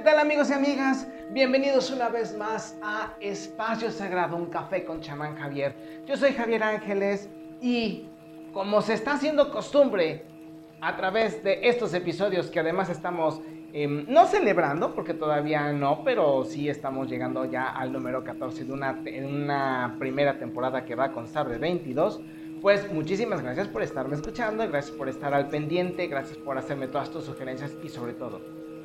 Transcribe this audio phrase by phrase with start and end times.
[0.00, 1.06] ¿Qué tal amigos y amigas?
[1.28, 5.74] Bienvenidos una vez más a Espacio Sagrado, un café con chamán Javier.
[6.06, 7.28] Yo soy Javier Ángeles
[7.60, 8.06] y
[8.54, 10.24] como se está haciendo costumbre
[10.80, 13.42] a través de estos episodios que además estamos
[13.74, 18.72] em, no celebrando, porque todavía no, pero sí estamos llegando ya al número 14 de
[18.72, 22.22] una, una primera temporada que va a constar de 22.
[22.62, 27.10] Pues muchísimas gracias por estarme escuchando, gracias por estar al pendiente, gracias por hacerme todas
[27.10, 28.40] tus sugerencias y sobre todo,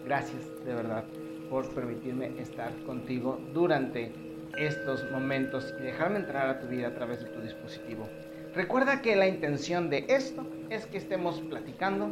[0.05, 1.04] gracias de verdad
[1.50, 4.12] por permitirme estar contigo durante
[4.58, 8.08] estos momentos y dejarme entrar a tu vida a través de tu dispositivo.
[8.54, 12.09] Recuerda que la intención de esto es que estemos platicando,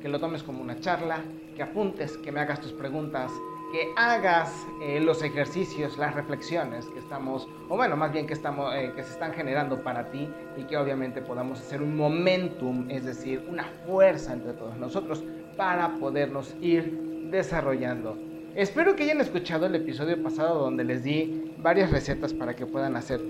[0.00, 1.20] que lo tomes como una charla,
[1.54, 3.30] que apuntes, que me hagas tus preguntas,
[3.72, 8.74] que hagas eh, los ejercicios, las reflexiones que estamos, o bueno, más bien que, estamos,
[8.74, 13.04] eh, que se están generando para ti y que obviamente podamos hacer un momentum, es
[13.04, 15.22] decir, una fuerza entre todos nosotros
[15.56, 18.16] para podernos ir desarrollando.
[18.54, 22.94] Espero que hayan escuchado el episodio pasado donde les di varias recetas para que puedan
[22.96, 23.20] hacer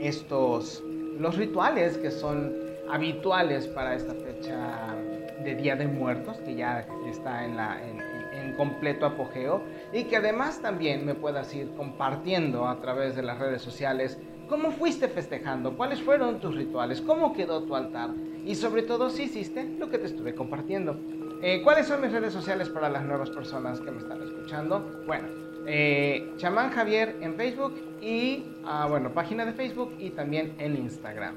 [0.00, 0.82] estos,
[1.18, 2.54] los rituales que son
[2.90, 4.96] habituales para esta fecha
[5.44, 9.60] de Día de Muertos, que ya está en, la, en, completo apogeo,
[9.92, 14.70] y que además también me puedas ir compartiendo a través de las redes sociales cómo
[14.70, 18.10] fuiste festejando, cuáles fueron tus rituales, cómo quedó tu altar,
[18.46, 20.98] y sobre todo si hiciste lo que te estuve compartiendo.
[21.42, 24.80] Eh, ¿Cuáles son mis redes sociales para las nuevas personas que me están escuchando?
[25.06, 25.28] Bueno,
[25.66, 31.34] eh, Chamán Javier en Facebook y, ah, bueno, página de Facebook y también en Instagram.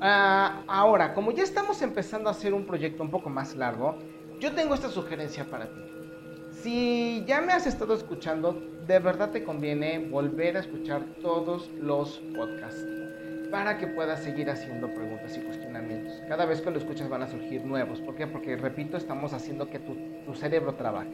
[0.00, 3.96] Ah, ahora, como ya estamos empezando a hacer un proyecto un poco más largo,
[4.40, 5.80] yo tengo esta sugerencia para ti.
[6.50, 12.18] Si ya me has estado escuchando, de verdad te conviene volver a escuchar todos los
[12.34, 13.05] podcasts
[13.50, 16.22] para que puedas seguir haciendo preguntas y cuestionamientos.
[16.28, 18.00] Cada vez que lo escuchas van a surgir nuevos.
[18.00, 18.26] ¿Por qué?
[18.26, 21.10] Porque, repito, estamos haciendo que tu, tu cerebro trabaje.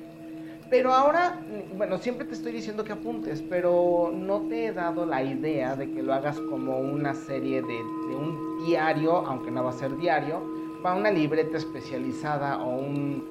[0.72, 1.38] Pero ahora,
[1.76, 5.92] bueno, siempre te estoy diciendo que apuntes, pero no te he dado la idea de
[5.92, 7.76] que lo hagas como una serie de,
[8.16, 10.42] un diario, aunque no va a ser diario,
[10.82, 13.28] para una libreta especializada o un,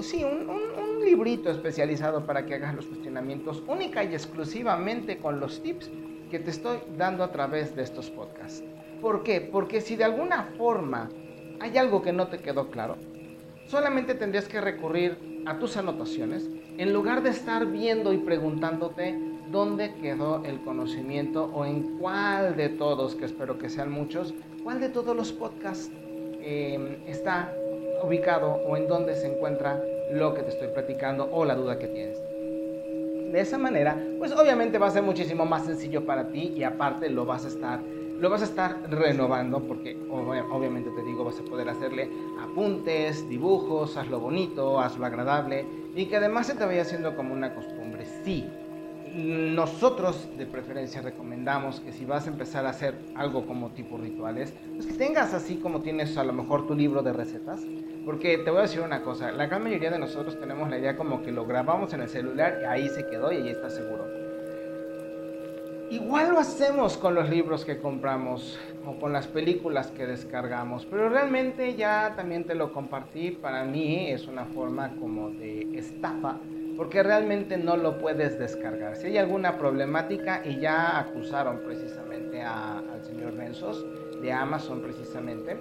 [0.00, 5.90] sí, un, librito especializado para que hagas los cuestionamientos única y exclusivamente con los tips
[6.30, 8.62] que te estoy dando a través de estos podcasts.
[9.00, 9.40] ¿Por qué?
[9.40, 11.10] Porque si de alguna forma
[11.60, 12.96] hay algo que no te quedó claro,
[13.66, 16.48] solamente tendrías que recurrir a tus anotaciones
[16.78, 19.18] en lugar de estar viendo y preguntándote
[19.50, 24.34] dónde quedó el conocimiento o en cuál de todos, que espero que sean muchos,
[24.64, 25.90] cuál de todos los podcasts
[26.40, 27.54] eh, está
[28.02, 29.82] ubicado o en dónde se encuentra
[30.12, 32.35] lo que te estoy platicando o la duda que tienes.
[33.36, 37.10] De esa manera, pues obviamente va a ser muchísimo más sencillo para ti y aparte
[37.10, 37.84] lo vas a estar
[38.18, 42.08] lo vas a estar renovando porque obviamente te digo vas a poder hacerle
[42.40, 47.54] apuntes, dibujos, hazlo bonito, hazlo agradable y que además se te vaya haciendo como una
[47.54, 48.06] costumbre.
[48.24, 48.42] Sí,
[49.14, 54.54] nosotros de preferencia recomendamos que si vas a empezar a hacer algo como tipo rituales,
[54.76, 57.66] pues que tengas así como tienes a lo mejor tu libro de recetas.
[58.06, 60.96] Porque te voy a decir una cosa, la gran mayoría de nosotros tenemos la idea
[60.96, 64.06] como que lo grabamos en el celular y ahí se quedó y ahí está seguro.
[65.90, 71.08] Igual lo hacemos con los libros que compramos o con las películas que descargamos, pero
[71.08, 76.38] realmente ya también te lo compartí, para mí es una forma como de estafa
[76.76, 78.96] porque realmente no lo puedes descargar.
[78.96, 83.84] Si hay alguna problemática y ya acusaron precisamente al señor Benzos
[84.20, 85.56] de Amazon precisamente,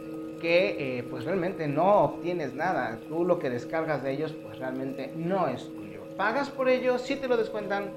[0.47, 2.99] eh, pues realmente no obtienes nada.
[3.07, 6.01] Tú lo que descargas de ellos pues realmente no es tuyo.
[6.17, 7.89] Pagas por ellos, sí te lo descuentan,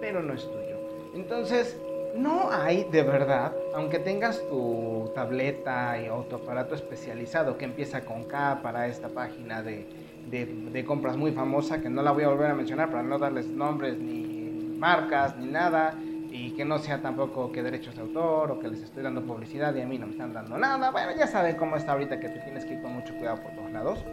[0.00, 0.76] pero no es tuyo.
[1.14, 1.78] Entonces,
[2.16, 8.24] no hay de verdad, aunque tengas tu tableta y tu aparato especializado que empieza con
[8.24, 9.86] K para esta página de
[10.30, 13.46] de, compras muy famosa, que no la voy a volver a mencionar para no darles
[13.46, 15.94] nombres ni marcas ni nada,
[16.30, 19.74] y que no sea tampoco que derechos de autor o que les estoy dando publicidad
[19.74, 20.90] y a mí no me están dando nada.
[20.90, 23.52] Bueno, ya saben cómo está ahorita que tú tienes que ir con mucho cuidado por
[23.52, 24.04] todos lados.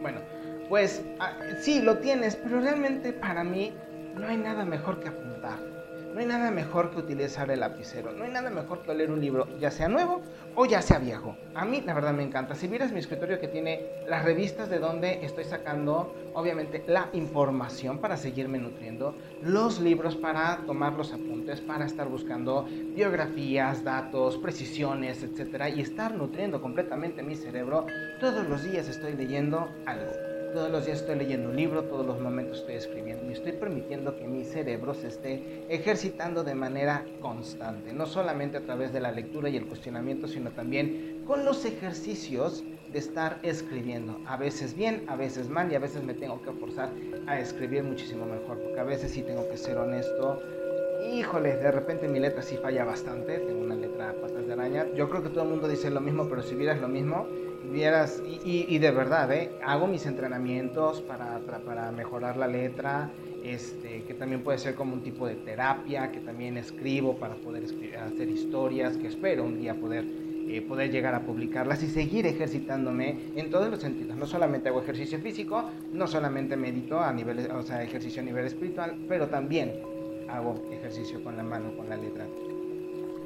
[0.00, 0.20] Bueno,
[0.68, 3.72] pues ah, sí, lo tienes, pero realmente para mí
[4.14, 5.71] no hay nada mejor que apuntar.
[6.12, 8.12] No hay nada mejor que utilizar el lapicero.
[8.12, 10.20] No hay nada mejor que leer un libro, ya sea nuevo
[10.54, 11.36] o ya sea viejo.
[11.54, 12.54] A mí la verdad me encanta.
[12.54, 17.98] Si vieras mi escritorio que tiene las revistas de donde estoy sacando, obviamente, la información
[17.98, 25.22] para seguirme nutriendo, los libros para tomar los apuntes, para estar buscando biografías, datos, precisiones,
[25.22, 27.86] etcétera, y estar nutriendo completamente mi cerebro,
[28.20, 30.31] todos los días estoy leyendo algo.
[30.52, 34.16] Todos los días estoy leyendo un libro, todos los momentos estoy escribiendo y estoy permitiendo
[34.16, 39.12] que mi cerebro se esté ejercitando de manera constante, no solamente a través de la
[39.12, 44.20] lectura y el cuestionamiento, sino también con los ejercicios de estar escribiendo.
[44.26, 46.90] A veces bien, a veces mal y a veces me tengo que forzar
[47.26, 50.42] a escribir muchísimo mejor, porque a veces sí tengo que ser honesto.
[51.14, 54.86] Híjole, de repente mi letra sí falla bastante, tengo una letra patas de araña.
[54.94, 57.26] Yo creo que todo el mundo dice lo mismo, pero si vieras lo mismo,
[57.70, 59.50] vieras, y, de verdad, ¿eh?
[59.64, 63.10] hago mis entrenamientos para, para mejorar la letra,
[63.44, 67.64] este, que también puede ser como un tipo de terapia, que también escribo para poder
[67.64, 70.04] hacer historias, que espero un día poder,
[70.48, 74.16] eh, poder llegar a publicarlas y seguir ejercitándome en todos los sentidos.
[74.16, 78.46] No solamente hago ejercicio físico, no solamente medito a nivel, o sea, ejercicio a nivel
[78.46, 79.72] espiritual, pero también
[80.28, 82.26] hago ejercicio con la mano, con la letra.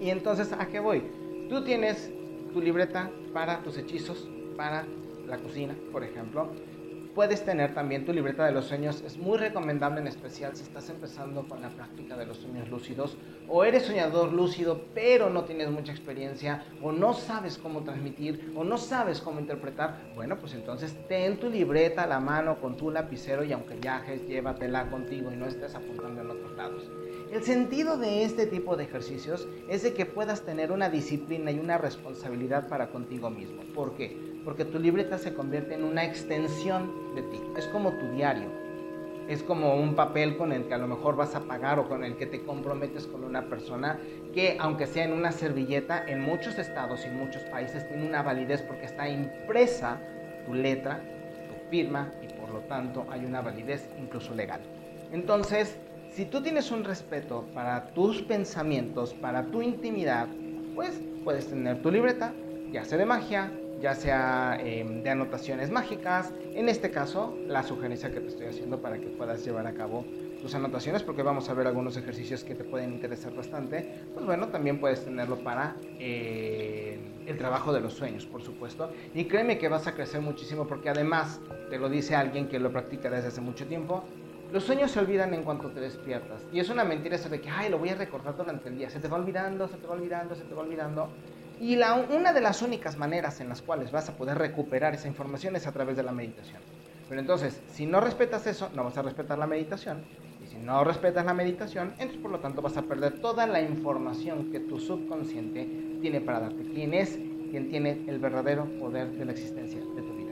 [0.01, 1.03] Y entonces, ¿a qué voy?
[1.49, 2.11] Tú tienes
[2.57, 4.27] tu libreta para tus hechizos,
[4.57, 4.87] para
[5.27, 6.51] la cocina, por ejemplo
[7.17, 9.01] Puedes tener también tu libreta de los sueños.
[9.01, 13.17] Es muy recomendable en especial si estás empezando con la práctica de los sueños lúcidos
[13.49, 18.65] o eres soñador lúcido pero no tienes mucha experiencia o no sabes cómo transmitir o
[18.65, 19.97] no sabes cómo interpretar.
[20.15, 24.29] Bueno, pues entonces ten tu libreta a la mano con tu lapicero y aunque viajes,
[24.29, 26.85] llévatela contigo y no estés apuntando en otros lados.
[27.33, 31.59] El sentido de este tipo de ejercicios es de que puedas tener una disciplina y
[31.59, 33.63] una responsabilidad para contigo mismo.
[33.75, 34.37] ¿Por qué?
[34.47, 37.43] porque tu libreta se convierte en una extensión de ti.
[37.57, 38.49] Es como tu diario.
[39.27, 42.05] Es como un papel con el que a lo mejor vas a pagar o con
[42.05, 43.99] el que te comprometes con una persona
[44.33, 48.63] que, aunque sea en una servilleta, en muchos estados y muchos países tiene una validez
[48.63, 49.99] porque está impresa
[50.47, 51.01] tu letra,
[51.49, 54.61] tu firma y por lo tanto hay una validez incluso legal.
[55.11, 55.77] Entonces,
[56.17, 60.27] si tú tienes un respeto para tus pensamientos, para tu intimidad,
[60.75, 62.33] pues puedes tener tu libreta,
[62.73, 63.53] ya sea de magia,
[63.83, 66.33] ya sea em, de anotaciones mágicas.
[66.55, 70.07] En este caso, la sugerencia que te estoy haciendo para que puedas llevar a cabo
[70.41, 74.07] tus anotaciones, porque vamos a ver algunos ejercicios que te pueden interesar bastante.
[74.15, 78.91] Pues bueno, también puedes tenerlo para eh, el trabajo de los sueños, por supuesto.
[79.13, 82.73] Y créeme que vas a crecer muchísimo, porque además te lo dice alguien que lo
[82.73, 84.03] practica desde hace mucho tiempo.
[84.57, 86.41] Los sueños se olvidan en cuanto te despiertas.
[86.51, 88.89] Y es una mentira eso de que, ay, lo voy a recordar durante el día.
[88.89, 91.11] Se te va olvidando, se te va olvidando, se te va olvidando.
[91.61, 95.57] Y una de las únicas maneras en las cuales vas a poder recuperar esa información
[95.57, 96.63] es a través de la meditación.
[97.07, 100.07] Pero entonces, si no respetas eso, no vas a respetar la meditación.
[100.43, 103.61] Y si no respetas la meditación, entonces por lo tanto vas a perder toda la
[103.61, 105.69] información que tu subconsciente
[106.01, 106.63] tiene para darte.
[106.73, 107.19] ¿Quién es?
[107.51, 110.26] quien tiene el verdadero poder de la existencia de tu vida.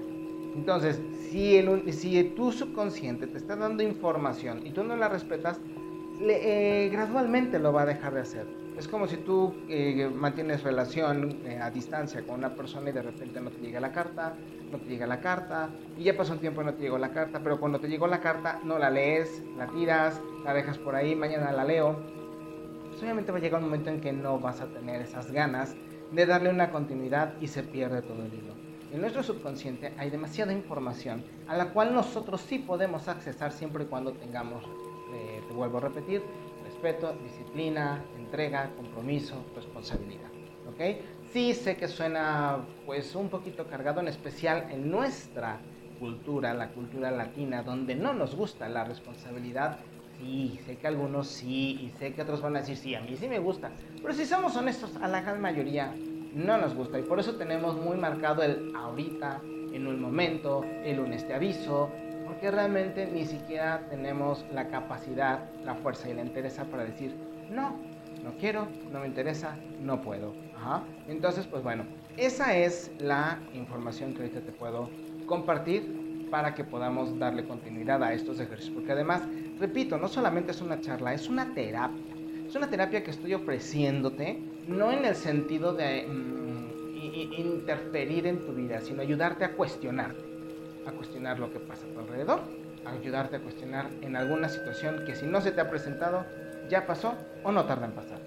[0.54, 5.60] Entonces, si, el, si tu subconsciente te está dando información y tú no la respetas,
[6.20, 8.46] eh, gradualmente lo va a dejar de hacer.
[8.78, 13.02] Es como si tú eh, mantienes relación eh, a distancia con una persona y de
[13.02, 14.34] repente no te llega la carta,
[14.70, 17.12] no te llega la carta, y ya pasó un tiempo y no te llegó la
[17.12, 20.96] carta, pero cuando te llegó la carta no la lees, la tiras, la dejas por
[20.96, 22.00] ahí, mañana la leo.
[22.88, 25.76] Pues obviamente va a llegar un momento en que no vas a tener esas ganas
[26.10, 28.63] de darle una continuidad y se pierde todo el hilo.
[28.94, 33.86] En nuestro subconsciente hay demasiada información a la cual nosotros sí podemos accesar siempre y
[33.88, 34.62] cuando tengamos,
[35.12, 36.22] eh, te vuelvo a repetir,
[36.62, 40.28] respeto, disciplina, entrega, compromiso, responsabilidad.
[40.68, 41.02] ¿Ok?
[41.32, 45.58] Sí sé que suena pues un poquito cargado, en especial en nuestra
[45.98, 49.80] cultura, la cultura latina, donde no nos gusta la responsabilidad.
[50.20, 53.16] Sí, sé que algunos sí, y sé que otros van a decir sí, a mí
[53.16, 53.72] sí me gusta.
[54.00, 55.92] Pero si somos honestos, a la gran mayoría
[56.34, 56.98] no nos gusta.
[56.98, 59.40] Y por eso tenemos muy marcado el ahorita,
[59.72, 61.90] en un momento, el lunes te aviso,
[62.26, 67.14] porque realmente ni siquiera tenemos la capacidad, la fuerza y la interés para decir,
[67.50, 67.76] no,
[68.22, 70.32] no quiero, no me interesa, no puedo.
[71.08, 71.84] Entonces, pues bueno,
[72.16, 74.88] esa es la información que ahorita te puedo
[75.26, 78.74] compartir para que podamos darle continuidad a estos ejercicios.
[78.74, 79.22] Porque además,
[79.58, 82.13] repito, no solamente es una charla, es una terapia.
[82.46, 86.94] Es una terapia que estoy ofreciéndote, no en el sentido de mm,
[87.38, 90.34] interferir en tu vida, sino ayudarte a cuestionarte
[90.86, 92.40] a cuestionar lo que pasa a tu alrededor,
[92.84, 96.24] a ayudarte a cuestionar en alguna situación que si no se te ha presentado,
[96.68, 98.18] ya pasó o no tarda en pasar.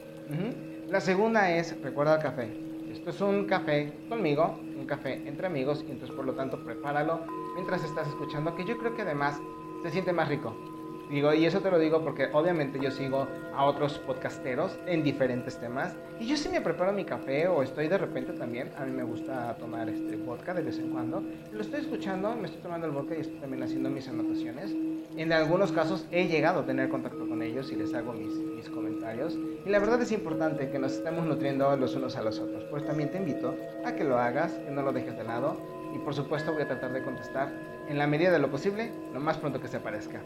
[0.90, 2.50] La segunda es, recuerda el café.
[2.92, 7.20] Esto es un café conmigo, un café entre amigos, y entonces por lo tanto prepáralo
[7.56, 9.40] mientras estás escuchando, que yo creo que además
[9.84, 10.77] se siente más rico.
[11.10, 15.58] Digo, y eso te lo digo porque obviamente yo sigo a otros podcasteros en diferentes
[15.58, 18.92] temas y yo sí me preparo mi café o estoy de repente también, a mí
[18.92, 21.24] me gusta tomar este vodka de vez en cuando,
[21.54, 24.76] lo estoy escuchando, me estoy tomando el vodka y estoy también haciendo mis anotaciones.
[25.16, 28.70] En algunos casos he llegado a tener contacto con ellos y les hago mis, mis
[28.70, 32.66] comentarios y la verdad es importante que nos estemos nutriendo los unos a los otros.
[32.66, 35.56] Pues también te invito a que lo hagas, que no lo dejes de lado
[35.96, 37.50] y por supuesto voy a tratar de contestar
[37.88, 40.22] en la medida de lo posible, lo más pronto que se aparezca.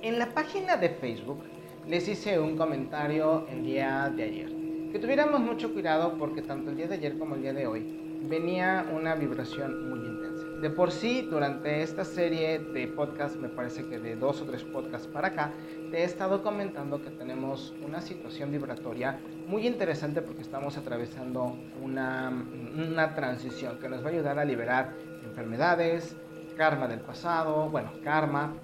[0.00, 1.42] En la página de Facebook
[1.88, 4.48] les hice un comentario el día de ayer.
[4.92, 8.20] Que tuviéramos mucho cuidado porque tanto el día de ayer como el día de hoy
[8.28, 10.46] venía una vibración muy intensa.
[10.60, 14.62] De por sí, durante esta serie de podcasts, me parece que de dos o tres
[14.62, 15.52] podcasts para acá,
[15.90, 22.30] te he estado comentando que tenemos una situación vibratoria muy interesante porque estamos atravesando una,
[22.76, 26.16] una transición que nos va a ayudar a liberar enfermedades,
[26.56, 28.54] karma del pasado, bueno, karma,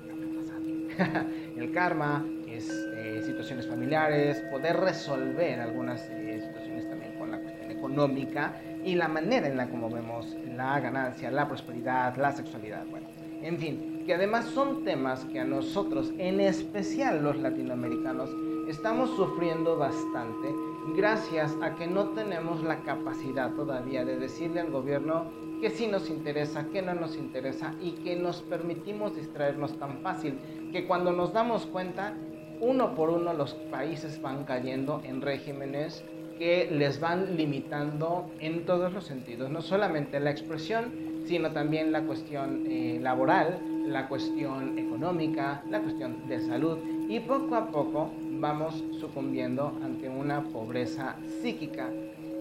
[1.56, 7.70] el karma, es, eh, situaciones familiares, poder resolver algunas eh, situaciones también con la cuestión
[7.70, 13.08] económica y la manera en la como vemos la ganancia, la prosperidad, la sexualidad, bueno,
[13.42, 18.30] en fin, que además son temas que a nosotros, en especial los latinoamericanos,
[18.68, 20.48] estamos sufriendo bastante
[20.96, 25.30] gracias a que no tenemos la capacidad todavía de decirle al gobierno
[25.64, 30.38] que sí nos interesa, que no nos interesa y que nos permitimos distraernos tan fácil
[30.70, 32.12] que cuando nos damos cuenta,
[32.60, 36.04] uno por uno los países van cayendo en regímenes
[36.38, 40.92] que les van limitando en todos los sentidos, no solamente la expresión,
[41.24, 46.76] sino también la cuestión eh, laboral, la cuestión económica, la cuestión de salud
[47.08, 51.88] y poco a poco vamos sucumbiendo ante una pobreza psíquica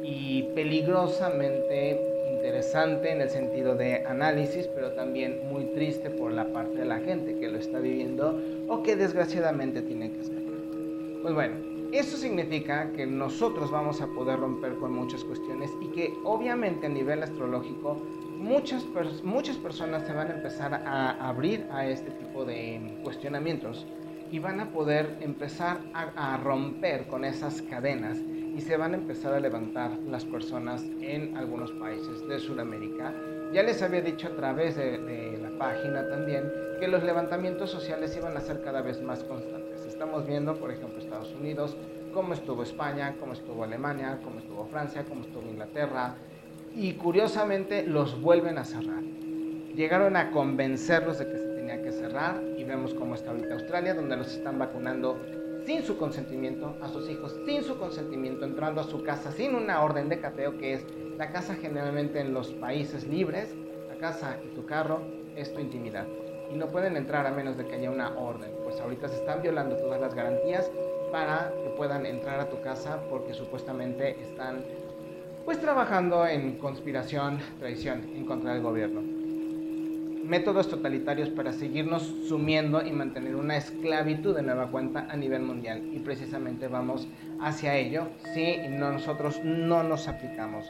[0.03, 2.12] y peligrosamente
[2.43, 6.99] interesante en el sentido de análisis, pero también muy triste por la parte de la
[6.99, 10.53] gente que lo está viviendo o que desgraciadamente tiene que escapar.
[11.21, 11.55] Pues bueno,
[11.93, 16.89] eso significa que nosotros vamos a poder romper con muchas cuestiones y que obviamente a
[16.89, 17.95] nivel astrológico
[18.37, 18.85] muchas,
[19.23, 23.87] muchas personas se van a empezar a abrir a este tipo de cuestionamientos
[24.33, 28.17] y van a poder empezar a, romper con esas cadenas
[28.55, 33.13] y se van a empezar a levantar las personas en algunos países de Sudamérica.
[33.53, 38.15] Ya les había dicho a través de, de la página también que los levantamientos sociales
[38.17, 41.77] iban a ser cada vez más constantes estamos viendo, por ejemplo, Estados Unidos,
[42.13, 46.15] cómo estuvo España, cómo estuvo Alemania, cómo estuvo Francia, cómo estuvo Inglaterra,
[46.75, 49.01] y curiosamente los vuelven a cerrar.
[49.75, 53.93] Llegaron a convencerlos de que se tenía que cerrar y vemos cómo está ahorita Australia,
[53.93, 55.17] donde los están vacunando
[55.65, 59.81] sin su consentimiento a sus hijos, sin su consentimiento, entrando a su casa sin una
[59.81, 60.85] orden de cateo, que es
[61.17, 63.55] la casa generalmente en los países libres,
[63.87, 65.01] la casa y tu carro
[65.35, 66.05] es tu intimidad
[66.53, 68.51] y no pueden entrar a menos de que haya una orden.
[68.63, 70.69] Pues ahorita se están violando todas las garantías
[71.11, 74.63] para que puedan entrar a tu casa porque supuestamente están
[75.45, 79.12] pues trabajando en conspiración, traición en contra del gobierno.
[80.23, 85.81] Métodos totalitarios para seguirnos sumiendo y mantener una esclavitud de nueva cuenta a nivel mundial.
[85.93, 87.07] Y precisamente vamos
[87.41, 90.65] hacia ello si nosotros no nos aplicamos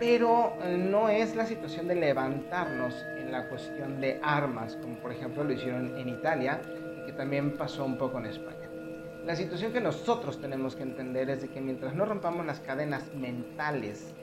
[0.00, 5.12] pero eh, no es la situación de levantarnos en la cuestión de armas, como por
[5.12, 6.60] ejemplo lo hicieron en Italia
[7.02, 8.56] y que también pasó un poco en España.
[9.26, 13.14] La situación que nosotros tenemos que entender es de que mientras no rompamos las cadenas
[13.14, 14.14] mentales,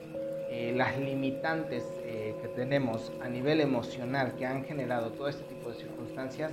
[0.50, 5.70] eh, las limitantes eh, que tenemos a nivel emocional que han generado todo este tipo
[5.70, 6.52] de circunstancias,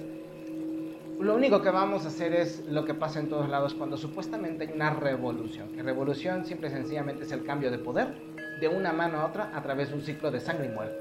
[1.19, 4.65] lo único que vamos a hacer es lo que pasa en todos lados cuando supuestamente
[4.65, 5.69] hay una revolución.
[5.69, 8.13] Que revolución simple y sencillamente es el cambio de poder
[8.59, 10.97] de una mano a otra a través de un ciclo de sangre y muerte.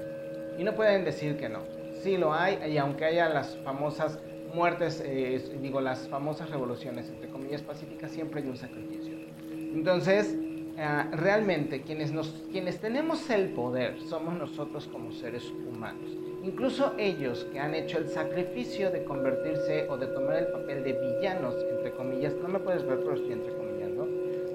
[0.57, 1.59] Y no pueden decir que no.
[2.01, 4.19] Sí lo hay, y aunque haya las famosas
[4.53, 9.15] muertes, eh, digo, las famosas revoluciones, entre comillas, pacíficas, siempre hay un sacrificio.
[9.51, 10.35] Entonces,
[10.77, 16.09] eh, realmente quienes, nos, quienes tenemos el poder somos nosotros como seres humanos.
[16.43, 20.93] Incluso ellos que han hecho el sacrificio de convertirse o de tomar el papel de
[20.93, 24.07] villanos, entre comillas, no me puedes ver, pero estoy entrecomillando,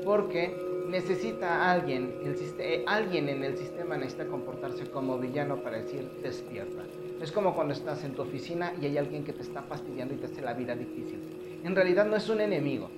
[0.04, 0.54] porque
[0.88, 2.14] necesita alguien,
[2.58, 6.82] eh, alguien en el sistema necesita comportarse como villano para decir despierta.
[7.20, 10.18] Es como cuando estás en tu oficina y hay alguien que te está fastidiando y
[10.18, 11.18] te hace la vida difícil.
[11.64, 12.90] En realidad no es un enemigo,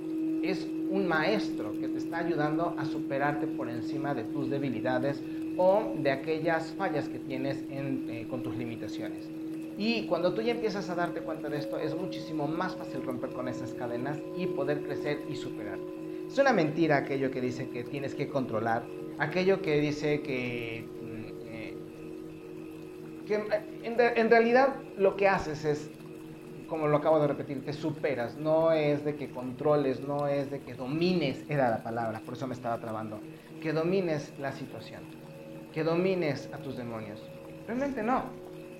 [0.42, 5.22] es un maestro que te está ayudando a superarte por encima de tus debilidades
[5.56, 9.30] o de aquellas fallas que tienes eh, con tus limitaciones.
[9.78, 13.30] Y cuando tú ya empiezas a darte cuenta de esto, es muchísimo más fácil romper
[13.30, 15.90] con esas cadenas y poder crecer y superarte.
[16.28, 18.84] Es una mentira aquello que dice que tienes que controlar,
[19.18, 21.76] aquello que dice que, mm, eh,
[23.30, 25.90] eh, en, realidad lo que haces es,
[26.72, 30.60] como lo acabo de repetir, te superas, no es de que controles, no es de
[30.60, 33.20] que domines, era la palabra, por eso me estaba trabando,
[33.60, 35.02] que domines la situación,
[35.74, 37.22] que domines a tus demonios.
[37.66, 38.22] Realmente no,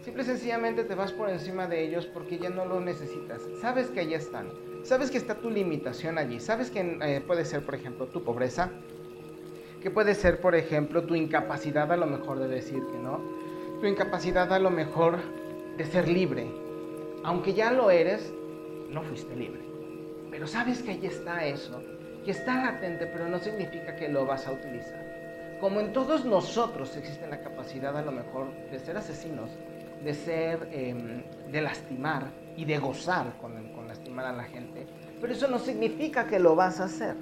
[0.00, 3.88] simple y sencillamente te vas por encima de ellos porque ya no lo necesitas, sabes
[3.88, 4.48] que allí están.
[4.84, 8.70] Sabes que está tu limitación allí, sabes que eh, puede ser, por ejemplo, tu pobreza,
[9.82, 13.20] que puede ser, por ejemplo, tu incapacidad a lo mejor de decir que no,
[13.82, 15.18] tu incapacidad a lo mejor
[15.76, 16.61] de ser libre.
[17.24, 18.32] Aunque ya lo eres,
[18.90, 19.60] no fuiste libre.
[20.30, 21.80] Pero sabes que ahí está eso,
[22.24, 25.00] que está latente, pero no significa que lo vas a utilizar.
[25.60, 29.48] como en todos nosotros existe la capacidad a lo mejor de ser asesinos,
[30.02, 34.86] de ser, em, de lastimar y de gozar con, con lastimar a la gente,
[35.20, 37.14] pero eso no significa que lo vas a hacer.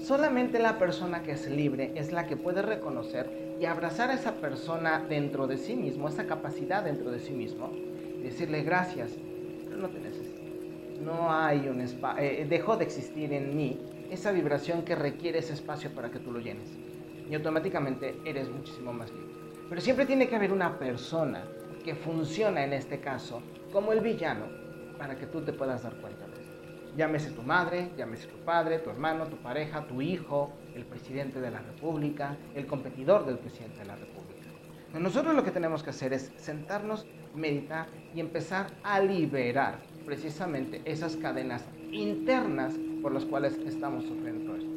[0.00, 4.34] Solamente la persona que es libre es la que puede reconocer y abrazar a esa
[4.34, 7.72] persona dentro de sí mismo, esa capacidad dentro de sí mismo,
[8.28, 9.12] decirle gracias,
[9.64, 10.40] pero no te necesito.
[11.02, 13.78] No hay un espacio, eh, dejó de existir en mí
[14.10, 16.68] esa vibración que requiere ese espacio para que tú lo llenes.
[17.30, 19.34] Y automáticamente eres muchísimo más libre.
[19.68, 21.44] Pero siempre tiene que haber una persona
[21.84, 23.42] que funciona en este caso
[23.72, 24.46] como el villano
[24.98, 26.52] para que tú te puedas dar cuenta de eso.
[26.96, 31.50] Llámese tu madre, llámese tu padre, tu hermano, tu pareja, tu hijo, el presidente de
[31.50, 34.18] la República, el competidor del presidente de la República.
[34.94, 41.16] Nosotros lo que tenemos que hacer es sentarnos, meditar y empezar a liberar precisamente esas
[41.16, 44.68] cadenas internas por las cuales estamos sufriendo esto.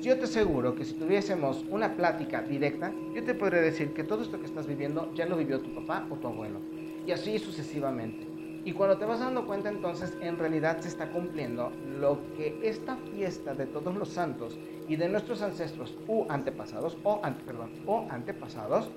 [0.00, 4.22] Yo te aseguro que si tuviésemos una plática directa, yo te podría decir que todo
[4.22, 6.60] esto que estás viviendo ya lo vivió tu papá o tu abuelo.
[7.06, 8.26] Y así sucesivamente.
[8.64, 12.96] Y cuando te vas dando cuenta entonces en realidad se está cumpliendo lo que esta
[13.12, 16.96] fiesta de todos los santos y de nuestros ancestros u antepasados
[17.46, 18.90] perdón, o antepasados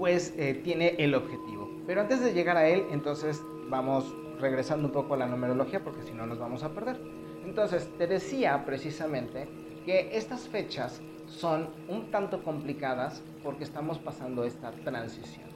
[0.00, 1.70] pues eh, tiene el objetivo.
[1.86, 6.02] Pero antes de llegar a él entonces vamos regresando un poco a la numerología porque
[6.02, 6.98] si no nos vamos a perder.
[7.44, 9.46] Entonces, te decía precisamente
[9.84, 15.50] que estas fechas son un tanto complicadas porque estamos pasando esta transición.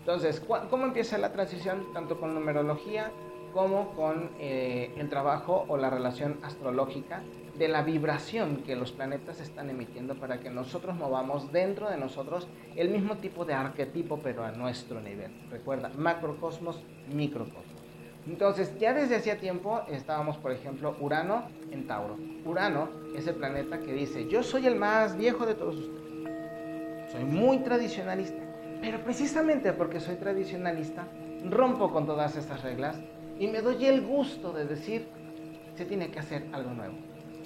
[0.00, 1.86] Entonces, ¿cómo empieza la transición?
[1.92, 3.12] Tanto con numerología
[3.54, 7.22] como con eh, el trabajo o la relación astrológica
[7.56, 12.48] de la vibración que los planetas están emitiendo para que nosotros movamos dentro de nosotros
[12.74, 15.30] el mismo tipo de arquetipo pero a nuestro nivel.
[15.50, 16.82] Recuerda, macrocosmos,
[17.14, 17.64] microcosmos.
[18.26, 22.16] Entonces, ya desde hacía tiempo estábamos, por ejemplo, Urano en Tauro.
[22.44, 27.12] Urano es el planeta que dice, yo soy el más viejo de todos ustedes.
[27.12, 28.42] Soy muy tradicionalista.
[28.80, 31.06] Pero precisamente porque soy tradicionalista,
[31.48, 32.98] rompo con todas estas reglas
[33.38, 35.06] y me doy el gusto de decir,
[35.74, 36.94] se tiene que hacer algo nuevo.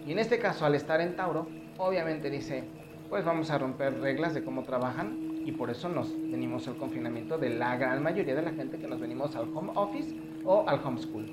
[0.07, 1.47] Y en este caso, al estar en Tauro,
[1.79, 2.65] obviamente dice,
[3.09, 7.39] pues vamos a romper reglas de cómo trabajan y por eso nos venimos al confinamiento
[7.39, 10.81] de la gran mayoría de la gente que nos venimos al home office o al
[10.85, 11.27] homeschool.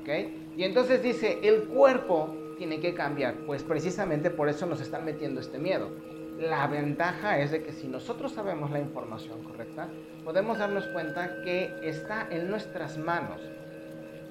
[0.00, 0.08] ¿Ok?
[0.56, 3.34] Y entonces dice, el cuerpo tiene que cambiar.
[3.46, 5.90] Pues precisamente por eso nos están metiendo este miedo.
[6.38, 9.88] La ventaja es de que si nosotros sabemos la información correcta,
[10.22, 13.40] podemos darnos cuenta que está en nuestras manos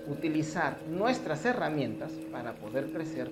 [0.07, 3.31] utilizar nuestras herramientas para poder crecer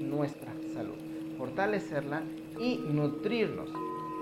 [0.00, 0.96] nuestra salud,
[1.38, 2.22] fortalecerla
[2.58, 3.70] y nutrirnos.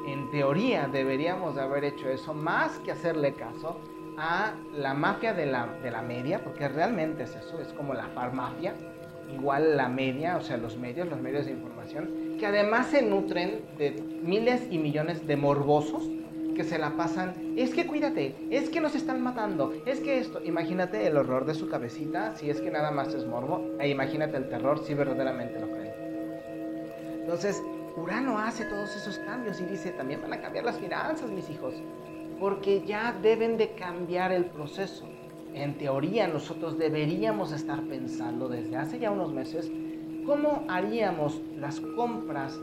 [0.06, 3.80] En teoría deberíamos de haber hecho eso más que hacerle caso
[4.16, 8.08] a la mafia de la, de la media, porque realmente es eso, es como la
[8.08, 8.74] farmacia,
[9.32, 13.60] igual la media, o sea, los medios, los medios de información, que además se nutren
[13.76, 13.90] de
[14.22, 16.08] miles y millones de morbosos
[16.58, 20.42] que se la pasan, es que cuídate, es que nos están matando, es que esto,
[20.44, 24.36] imagínate el horror de su cabecita, si es que nada más es morbo, e imagínate
[24.36, 25.94] el terror si verdaderamente lo creen.
[27.20, 27.62] Entonces,
[27.96, 31.74] Urano hace todos esos cambios y dice, también van a cambiar las finanzas, mis hijos
[32.40, 35.04] porque ya deben de cambiar el proceso.
[35.54, 39.70] En teoría nosotros deberíamos estar pensando desde hace ya unos meses
[40.24, 42.56] cómo haríamos las compras,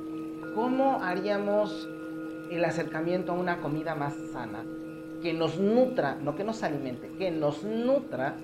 [0.54, 1.90] cómo haríamos
[2.52, 4.64] el acercamiento a una comida más sana,
[5.22, 8.36] que nos nutra, no que nos alimente, que nos nutra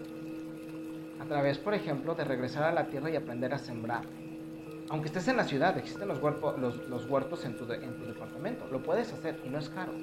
[1.19, 4.03] a través, por ejemplo, de regresar a la tierra y aprender a sembrar.
[4.89, 8.67] Aunque estés en la ciudad, existen los, huertos, en tu departamento.
[8.71, 9.93] Lo puedes hacer y no es caro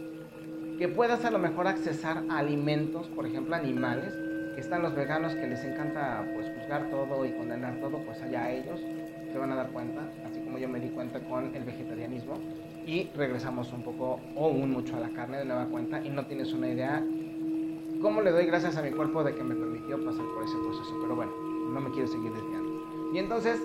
[0.79, 4.15] que puedas a lo mejor accesar a alimentos, por ejemplo animales,
[4.55, 8.53] que están los veganos que les encanta pues juzgar todo y condenar todo, pues allá
[8.53, 8.81] ellos
[9.33, 12.35] se van a dar cuenta, así como yo me di cuenta con el vegetarianismo
[12.89, 16.25] y regresamos un poco o un mucho a la carne de nueva cuenta y no
[16.25, 17.05] tienes una idea
[18.01, 20.97] cómo le doy gracias a mi cuerpo de que me permitió pasar por ese proceso,
[21.03, 21.33] pero bueno,
[21.71, 23.13] no me quiero seguir desviando.
[23.13, 23.61] Y entonces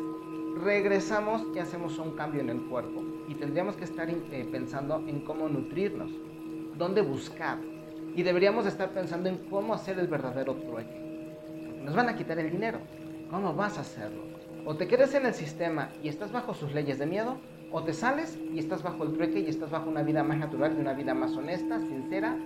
[0.61, 5.21] regresamos y hacemos un cambio en el cuerpo y tendríamos que estar eh, pensando en
[5.21, 6.11] cómo nutrirnos
[6.77, 7.59] dónde buscar.
[8.15, 11.79] Y deberíamos estar pensando en cómo hacer el verdadero trueque.
[11.81, 12.79] nos van a quitar el dinero.
[13.31, 14.21] ¿Cómo vas a hacerlo?
[14.65, 17.37] O te quedas en el sistema y estás bajo sus leyes de miedo,
[17.73, 20.75] o te sales y estás bajo el trueque y estás bajo una vida más natural
[20.77, 22.37] y una vida más honesta, sincera,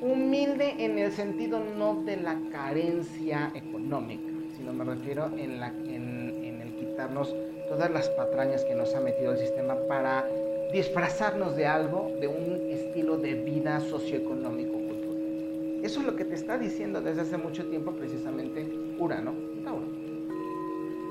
[0.00, 6.44] humilde en el sentido no de la carencia económica, sino me refiero en, la, en,
[6.44, 7.34] en el quitarnos
[7.68, 10.24] todas las patrañas que nos ha metido el sistema para
[10.72, 15.80] disfrazarnos de algo, de un estilo de vida socioeconómico cultural.
[15.82, 18.64] Eso es lo que te está diciendo desde hace mucho tiempo precisamente
[19.00, 19.86] Urano Tauro.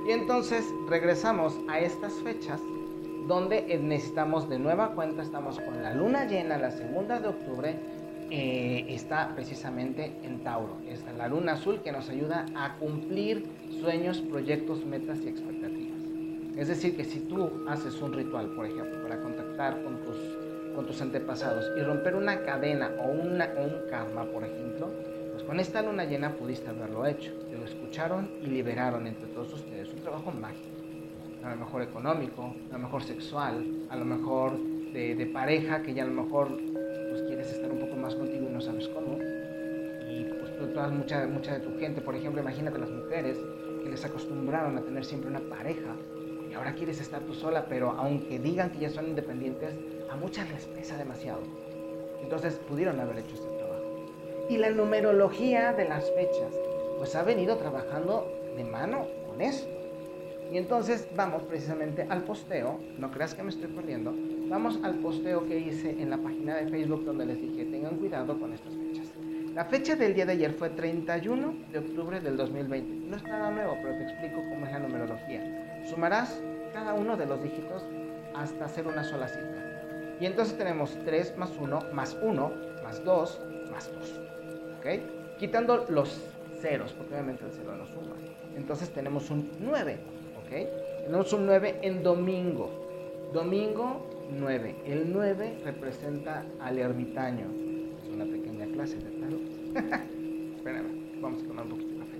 [0.08, 2.62] Y entonces regresamos a estas fechas
[3.27, 7.75] donde necesitamos de nueva cuenta, estamos con la luna llena, la segunda de octubre,
[8.31, 10.77] eh, está precisamente en Tauro.
[10.87, 13.45] Es la luna azul que nos ayuda a cumplir
[13.81, 15.97] sueños, proyectos, metas y expectativas.
[16.55, 19.99] Es decir, que si tú haces un ritual, por ejemplo, para contactar con
[20.85, 24.89] tus, antepasados y romper una cadena o, o un karma, por ejemplo,
[25.31, 27.33] pues con esta luna llena pudiste haberlo hecho.
[27.49, 29.89] Te lo escucharon y liberaron entre todos ustedes.
[29.93, 30.66] Un trabajo mágico
[31.47, 34.57] a lo mejor económico, a lo mejor sexual, a lo mejor
[34.93, 36.49] de, pareja, que ya a lo mejor
[37.10, 39.17] pues, quieres estar un poco más contigo y no sabes cómo.
[40.10, 43.38] Y pues toda, mucha, mucha de tu gente, por ejemplo, imagínate las mujeres
[43.83, 45.95] que les acostumbraron a tener siempre una pareja
[46.49, 49.75] y ahora quieres estar tú sola, pero aunque digan que ya son independientes,
[50.10, 51.41] a muchas les pesa demasiado.
[52.21, 54.05] Entonces pudieron haber hecho este trabajo.
[54.49, 56.53] Y la numerología de las fechas,
[56.97, 59.76] pues ha venido trabajando de mano con esto.
[60.51, 64.13] Y entonces vamos precisamente al posteo, no creas que me estoy perdiendo,
[64.49, 68.39] vamos al posteo que hice en la página de Facebook donde les dije tengan cuidado
[68.39, 69.07] con estas fechas.
[69.53, 73.10] La fecha del día de ayer fue 31 de octubre del 2020.
[73.10, 75.83] No es nada nuevo, pero te explico cómo es la numerología.
[75.89, 76.39] Sumarás
[76.73, 77.83] cada uno de los dígitos
[78.36, 80.15] hasta hacer una sola cifra.
[80.19, 82.51] Y entonces tenemos 3 más 1 más 1
[82.83, 84.19] más 2 más 2.
[84.77, 85.38] ¿Ok?
[85.39, 86.21] Quitando los
[86.62, 88.15] ceros, porque obviamente el cero no suma.
[88.55, 89.99] Entonces tenemos un 9.
[90.49, 92.69] Tenemos un 9 en domingo.
[93.33, 94.75] Domingo 9.
[94.86, 97.47] El 9 representa al ermitaño.
[98.01, 99.41] Es una pequeña clase de tarot.
[100.57, 102.17] Espérame, vamos a tomar un poquito de café.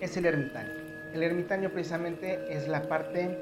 [0.00, 0.70] Es el ermitaño.
[1.14, 3.36] El ermitaño precisamente es la parte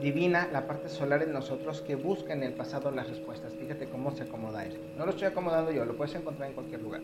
[0.00, 3.52] divina, la parte solar en nosotros que busca en el pasado las respuestas.
[3.54, 4.76] Fíjate cómo se acomoda él.
[4.96, 7.02] No lo estoy acomodando yo, lo puedes encontrar en cualquier lugar.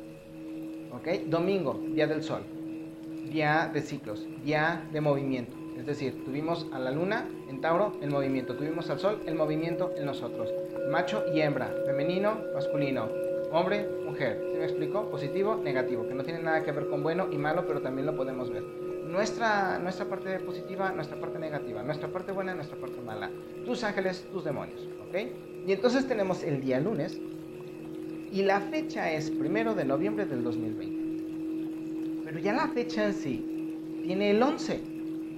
[0.92, 1.26] ¿Ok?
[1.26, 2.42] Domingo, día del sol
[3.30, 5.56] día de ciclos, día de movimiento.
[5.78, 9.92] Es decir, tuvimos a la luna en Tauro, el movimiento, tuvimos al sol, el movimiento
[9.96, 10.52] en nosotros.
[10.90, 13.08] Macho y hembra, femenino, masculino,
[13.52, 14.42] hombre, mujer.
[14.52, 15.08] ¿Se me explicó?
[15.10, 18.16] Positivo, negativo, que no tiene nada que ver con bueno y malo, pero también lo
[18.16, 18.62] podemos ver.
[18.62, 23.30] Nuestra, nuestra parte positiva, nuestra parte negativa, nuestra parte buena, nuestra parte mala.
[23.64, 24.86] Tus ángeles, tus demonios.
[25.08, 25.16] ¿Ok?
[25.66, 27.18] Y entonces tenemos el día lunes
[28.32, 30.99] y la fecha es primero de noviembre del 2020.
[32.30, 33.44] Pero ya la fecha en sí
[34.04, 34.80] tiene el 11.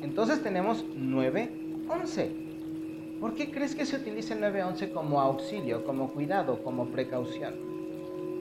[0.02, 3.18] Entonces tenemos 9-11.
[3.18, 7.54] ¿Por qué crees que se utiliza el 9-11 como auxilio, como cuidado, como precaución?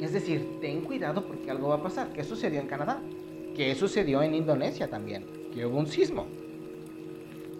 [0.01, 2.11] Es decir, ten cuidado porque algo va a pasar.
[2.11, 2.99] ¿Qué sucedió en Canadá?
[3.55, 5.25] ¿Qué sucedió en Indonesia también?
[5.53, 6.27] Que hubo un sismo.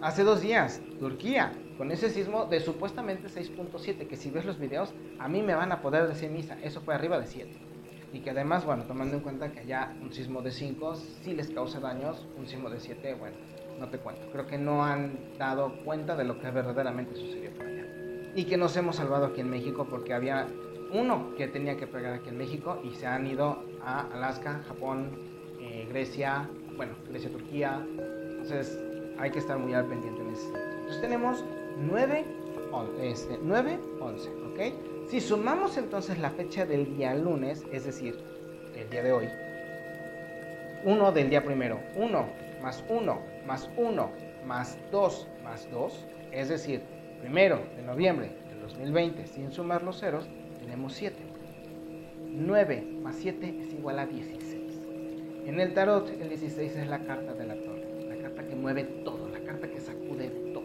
[0.02, 4.92] Hace dos días, Turquía, con ese sismo de supuestamente 6.7, que si ves los videos,
[5.18, 7.71] a mí me van a poder decir misa, eso fue arriba de 7
[8.12, 11.50] y que además, bueno, tomando en cuenta que ya un sismo de 5 sí les
[11.50, 13.36] causa daños, un sismo de 7, bueno,
[13.80, 14.22] no te cuento.
[14.30, 17.86] Creo que no han dado cuenta de lo que verdaderamente sucedió por allá.
[18.34, 20.46] Y que nos hemos salvado aquí en México porque había
[20.92, 25.10] uno que tenía que pegar aquí en México y se han ido a Alaska, Japón,
[25.58, 27.82] eh, Grecia, bueno, Grecia, Turquía.
[27.98, 28.78] Entonces
[29.18, 30.48] hay que estar muy al pendiente en ese.
[30.48, 31.44] Entonces tenemos
[31.78, 32.24] 9,
[32.72, 34.91] 11, 9, 11, ¿ok?
[35.12, 38.18] Si sumamos entonces la fecha del día lunes, es decir,
[38.74, 39.28] el día de hoy,
[40.86, 42.26] 1 del día primero, 1
[42.62, 44.10] más 1 más 1
[44.46, 46.80] más 2 más 2, es decir,
[47.20, 50.24] primero de noviembre del 2020, sin sumar los ceros,
[50.60, 51.14] tenemos 7.
[52.30, 54.78] 9 más 7 es igual a 16.
[55.44, 58.84] En el tarot, el 16 es la carta de la torre, la carta que mueve
[59.04, 60.64] todo, la carta que sacude todo.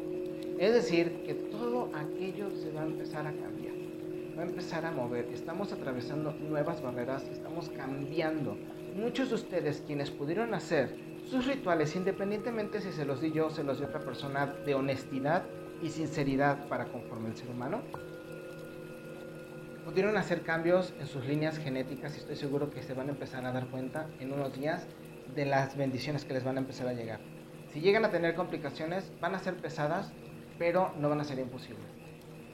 [0.58, 3.77] Es decir, que todo aquello se va a empezar a cambiar
[4.38, 5.26] va a empezar a mover.
[5.34, 8.56] Estamos atravesando nuevas barreras, estamos cambiando.
[8.96, 10.96] Muchos de ustedes quienes pudieron hacer
[11.30, 15.44] sus rituales, independientemente si se los di yo se los di otra persona, de honestidad
[15.82, 17.82] y sinceridad para conforme el ser humano,
[19.86, 23.46] pudieron hacer cambios en sus líneas genéticas y estoy seguro que se van a empezar
[23.46, 24.86] a dar cuenta en unos días
[25.36, 27.20] de las bendiciones que les van a empezar a llegar.
[27.74, 30.12] Si llegan a tener complicaciones, van a ser pesadas,
[30.60, 31.86] pero no van a ser imposibles.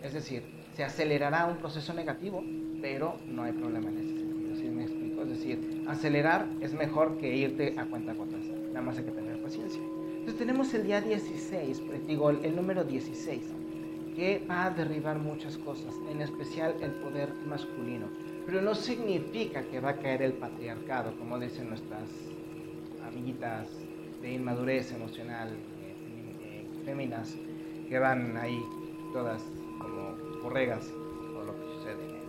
[0.01, 2.43] Es decir, se acelerará un proceso negativo,
[2.81, 4.55] pero no hay problema en ese sentido.
[4.55, 5.21] ¿Sí me explico?
[5.23, 8.45] Es decir, acelerar es mejor que irte a cuenta atrás.
[8.67, 9.81] Nada más hay que tener paciencia.
[9.81, 13.43] Entonces tenemos el día 16, pues, digo, el número 16,
[14.15, 18.07] que va a derribar muchas cosas, en especial el poder masculino.
[18.45, 22.09] Pero no significa que va a caer el patriarcado, como dicen nuestras
[23.05, 23.67] amiguitas
[24.21, 25.49] de inmadurez emocional,
[26.41, 27.36] eh, féminas,
[27.89, 28.59] que van ahí
[29.12, 29.43] todas
[30.43, 30.93] borregas
[31.36, 32.21] o lo que sucede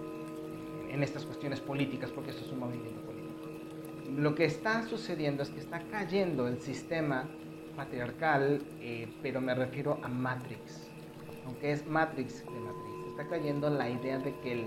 [0.90, 3.48] en, estas cuestiones políticas, porque esto es un movimiento político.
[4.16, 7.28] Lo que está sucediendo es que está cayendo el sistema
[7.76, 10.88] patriarcal, eh, pero me refiero a Matrix.
[11.46, 13.08] Aunque es Matrix de Matrix.
[13.10, 14.66] Está cayendo la idea de que el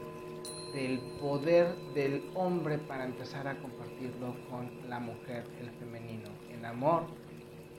[0.73, 7.03] del poder del hombre para empezar a compartirlo con la mujer, el femenino, el amor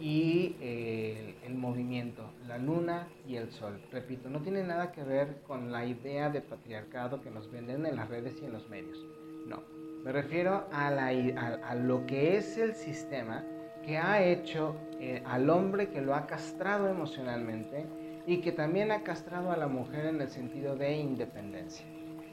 [0.01, 3.81] y eh, el, movimiento, la luna y el sol.
[3.91, 7.97] Repito, no tiene nada que ver con la idea de patriarcado que nos venden en
[7.97, 9.05] las redes y en los medios.
[9.47, 9.63] No,
[10.05, 13.45] me refiero a, a, lo que es el sistema
[13.85, 17.87] que ha hecho eh, al hombre que lo ha castrado emocionalmente
[18.27, 21.87] y que también ha castrado a la mujer en el sentido de independencia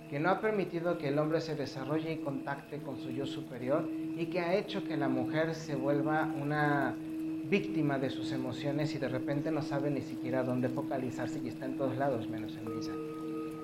[0.09, 3.89] que no ha permitido que el hombre se desarrolle y contacte con su yo superior
[3.89, 6.95] y que ha hecho que la mujer se vuelva una
[7.49, 11.65] víctima de sus emociones y de repente no sabe ni siquiera dónde focalizarse y está
[11.65, 12.91] en todos lados menos en misa.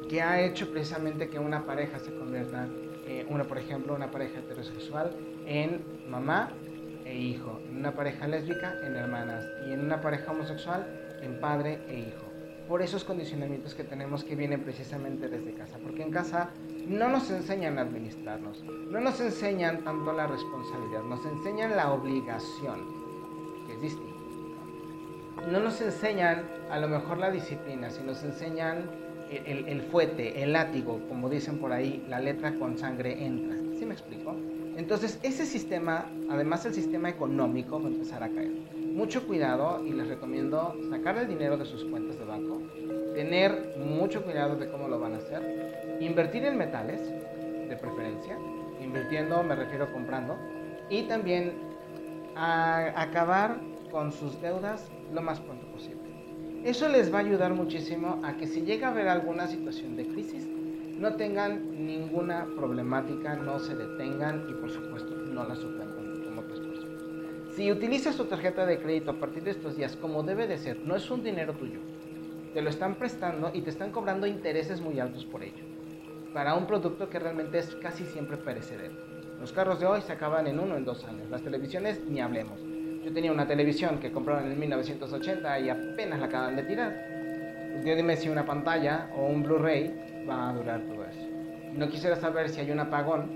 [0.10, 2.68] Que ha hecho precisamente que una pareja se convierta,
[3.08, 5.16] eh, una, por ejemplo, una pareja heterosexual
[5.46, 6.52] en mamá
[7.06, 10.86] e hijo, en una pareja lésbica en hermanas y en una pareja homosexual
[11.22, 12.32] en padre e hijo
[12.72, 16.52] por esos condicionamientos que tenemos que vienen precisamente desde casa, porque en casa
[16.88, 23.01] no nos enseñan a administrarnos, no nos enseñan tanto la responsabilidad, nos enseñan la obligación.
[25.52, 28.90] No nos enseñan a lo mejor la disciplina, sino nos enseñan
[29.32, 33.56] el, el, fuete, el látigo, como dicen por ahí, la letra con sangre entra.
[33.78, 34.36] ¿Sí me explico?
[34.78, 38.52] Entonces, ese sistema, además el sistema económico, va a empezar a caer
[38.92, 42.62] mucho cuidado y les recomiendo sacar el dinero de sus cuentas de banco,
[43.16, 47.00] tener mucho cuidado de cómo lo van a hacer, invertir en metales,
[47.70, 48.38] de preferencia,
[48.82, 50.38] invirtiendo me refiero comprando,
[50.90, 51.71] y también
[52.36, 53.60] a acabar
[53.92, 56.02] con sus deudas lo más pronto posible.
[56.64, 60.08] Eso les va a ayudar muchísimo a que si llega a haber alguna situación de
[60.08, 60.48] crisis,
[60.98, 66.02] no tengan ninguna problemática, no se detengan y por supuesto no la sufran
[67.56, 70.80] si utilizas tu tarjeta de crédito a partir de estos días como debe de ser,
[70.80, 71.80] no es un dinero tuyo.
[72.54, 75.64] Te lo están prestando y te están cobrando intereses muy altos por ello.
[76.34, 79.11] Para un producto que realmente es casi siempre perecedero.
[79.42, 81.28] Los carros de hoy se acaban en uno en dos años.
[81.32, 82.60] Las televisiones ni hablemos.
[83.04, 86.96] Yo tenía una televisión que compraron en 1980 y apenas la acaban de tirar.
[87.84, 91.28] Yo dime si una pantalla o un Blu-ray va a durar todo eso.
[91.74, 93.32] No quisiera saber si hay un apagón,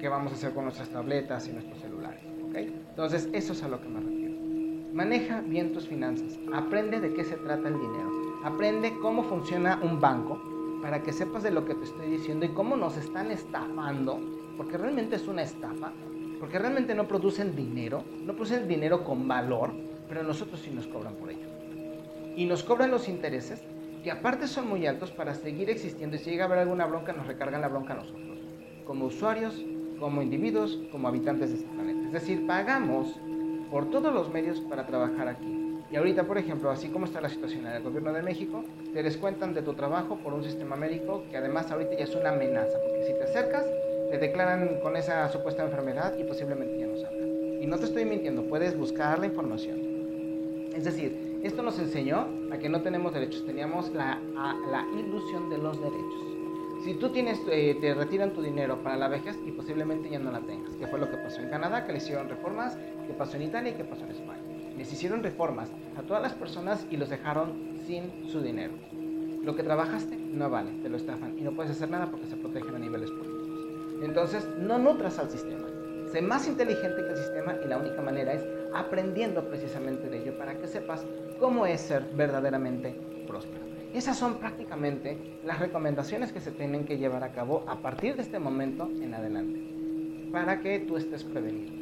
[0.00, 2.22] qué vamos a hacer con nuestras tabletas y nuestros celulares.
[2.54, 4.34] Entonces, eso es a lo que me refiero.
[4.94, 8.10] Maneja bien tus finanzas, aprende de qué se trata el dinero,
[8.42, 10.40] aprende cómo funciona un banco
[10.82, 14.20] para que sepas de lo que te estoy diciendo y cómo nos están estafando,
[14.56, 15.92] porque realmente es una estafa,
[16.38, 19.72] porque realmente no producen dinero, no producen dinero con valor,
[20.08, 21.46] pero nosotros sí nos cobran por ello.
[22.36, 23.62] Y nos cobran los intereses,
[24.02, 27.12] que aparte son muy altos para seguir existiendo y si llega a haber alguna bronca
[27.12, 28.38] nos recargan la bronca a nosotros,
[28.84, 29.64] como usuarios,
[30.00, 32.06] como individuos, como habitantes de este planeta.
[32.06, 33.16] Es decir, pagamos
[33.70, 35.62] por todos los medios para trabajar aquí.
[35.92, 39.02] Y ahorita, por ejemplo, así como está la situación en el gobierno de México, te
[39.02, 42.78] descuentan de tu trabajo por un sistema médico que además ahorita ya es una amenaza,
[42.82, 43.66] porque si te acercas,
[44.12, 47.26] te declaran con esa supuesta enfermedad y posiblemente ya no salgas.
[47.62, 50.68] Y no te estoy mintiendo, puedes buscar la información.
[50.76, 54.20] Es decir, esto nos enseñó a que no tenemos derechos, teníamos la,
[54.70, 56.22] la ilusión de los derechos.
[56.84, 60.30] Si tú tienes, eh, te retiran tu dinero para la vejez y posiblemente ya no
[60.30, 63.36] la tengas, que fue lo que pasó en Canadá, que le hicieron reformas, que pasó
[63.36, 64.42] en Italia y que pasó en España.
[64.76, 68.74] Les hicieron reformas a todas las personas y los dejaron sin su dinero.
[69.42, 72.36] Lo que trabajaste no vale, te lo estafan y no puedes hacer nada porque se
[72.36, 73.31] protegen a niveles políticos.
[74.02, 75.68] Entonces, no nutras al sistema.
[76.10, 80.36] Sé más inteligente que el sistema y la única manera es aprendiendo precisamente de ello
[80.36, 81.06] para que sepas
[81.38, 82.94] cómo es ser verdaderamente
[83.26, 83.62] próspero.
[83.94, 88.22] Esas son prácticamente las recomendaciones que se tienen que llevar a cabo a partir de
[88.22, 89.60] este momento en adelante,
[90.32, 91.72] para que tú estés prevenido.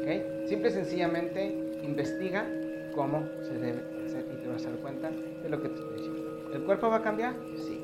[0.00, 0.46] ¿okay?
[0.48, 2.46] Simple y sencillamente investiga
[2.94, 5.96] cómo se debe hacer y te vas a dar cuenta de lo que te estoy
[5.96, 6.50] diciendo.
[6.52, 7.34] ¿El cuerpo va a cambiar?
[7.56, 7.80] Sí.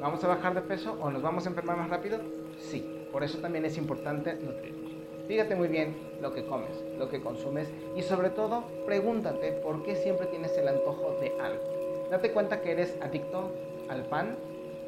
[0.00, 2.18] ¿Vamos a bajar de peso o nos vamos a enfermar más rápido?
[2.58, 3.01] Sí.
[3.12, 4.92] Por eso también es importante nutrirnos.
[5.28, 9.94] Fíjate muy bien lo que comes, lo que consumes y sobre todo pregúntate por qué
[9.96, 11.62] siempre tienes el antojo de algo.
[12.10, 13.52] Date cuenta que eres adicto
[13.88, 14.36] al pan,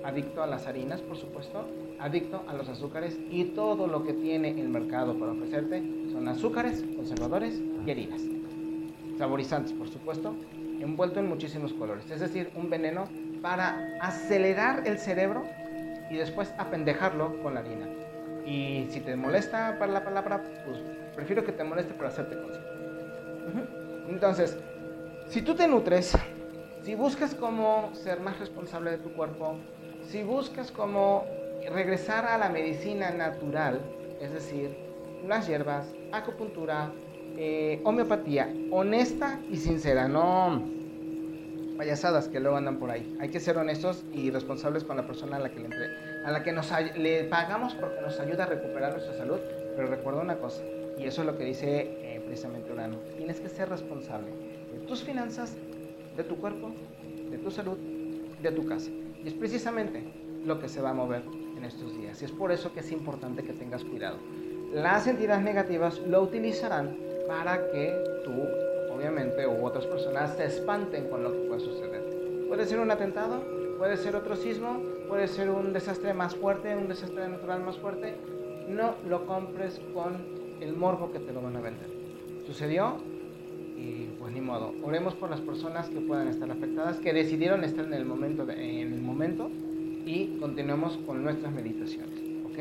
[0.03, 1.65] adicto a las harinas, por supuesto,
[1.99, 5.83] adicto a los azúcares y todo lo que tiene el mercado para ofrecerte
[6.13, 8.21] son azúcares, conservadores y harinas.
[9.19, 10.35] Saborizantes, por supuesto,
[10.81, 12.11] envuelto en muchísimos colores.
[12.11, 13.09] Es decir, un veneno
[13.41, 15.45] para acelerar el cerebro
[16.11, 18.04] y después apendejarlo con la harina.
[18.45, 20.79] Y si te molesta para la palabra, pues
[21.15, 22.71] prefiero que te moleste para hacerte consciente.
[24.09, 24.59] Entonces,
[25.29, 26.15] si tú te nutres
[26.85, 29.57] si buscas cómo ser más responsable de tu cuerpo,
[30.07, 31.25] si buscas cómo
[31.73, 33.81] regresar a la medicina natural,
[34.21, 34.77] es decir,
[35.27, 36.93] las hierbas, acupuntura,
[37.39, 40.63] eh, homeopatía honesta y sincera, no
[41.79, 43.17] payasadas que luego andan por ahí.
[43.19, 45.69] Hay que ser honestos y responsables con la persona a la que le,
[46.25, 49.39] a la que nos le pagamos porque nos ayuda a recuperar nuestra salud.
[49.77, 50.63] Pero recuerda una cosa,
[50.99, 54.31] y eso es lo que dice eh, precisamente Urano, tienes que ser responsable
[54.73, 55.57] de tus finanzas,
[56.17, 56.71] de tu cuerpo,
[57.31, 57.77] de tu salud,
[58.41, 58.91] de tu casa.
[59.23, 60.03] Y es precisamente
[60.45, 61.23] lo que se va a mover
[61.57, 62.21] en estos días.
[62.23, 64.19] Y es por eso que es importante que tengas cuidado.
[64.73, 67.93] Las entidades negativas lo utilizarán para que
[68.25, 68.33] tú,
[68.93, 72.47] obviamente, u otras personas se espanten con lo que puede suceder.
[72.49, 73.43] Puede ser un atentado,
[73.79, 74.81] puede ser otro sismo,
[75.15, 78.17] puede ser un desastre más fuerte, un desastre natural más fuerte.
[78.69, 80.17] No lo compres con
[80.61, 81.87] el morbo que te lo van a vender.
[82.45, 82.97] Sucedió
[83.77, 84.75] y pues ni modo.
[84.83, 88.93] Oremos por las personas que puedan estar afectadas, que decidieron estar en el momento, en
[88.93, 89.49] el momento
[90.05, 92.21] y continuemos con nuestras meditaciones.
[92.47, 92.59] ¿Ok?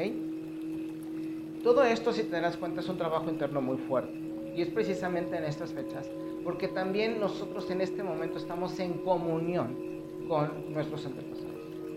[1.64, 4.14] Todo esto, si te das cuenta, es un trabajo interno muy fuerte.
[4.56, 6.08] Y es precisamente en estas fechas,
[6.44, 9.76] porque también nosotros en este momento estamos en comunión
[10.28, 11.33] con nuestros antepasados.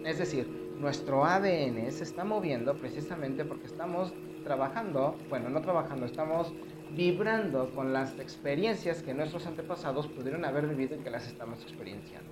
[0.06, 0.46] Es decir,
[0.78, 4.14] nuestro ADN se está moviendo precisamente porque estamos
[4.44, 6.52] trabajando, bueno, no trabajando, estamos
[6.92, 12.30] vibrando con las experiencias que nuestros antepasados pudieron haber vivido y que las estamos experienciando.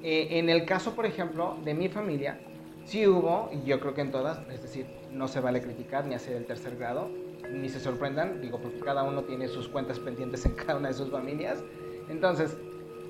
[0.00, 2.38] Eh, en el caso, por ejemplo, de mi familia,
[2.84, 6.14] sí hubo, y yo creo que en todas, es decir, no se vale criticar ni
[6.14, 7.10] hacer el tercer grado,
[7.50, 10.94] ni se sorprendan, digo, porque cada uno tiene sus cuentas pendientes en cada una de
[10.94, 11.64] sus familias.
[12.08, 12.56] Entonces,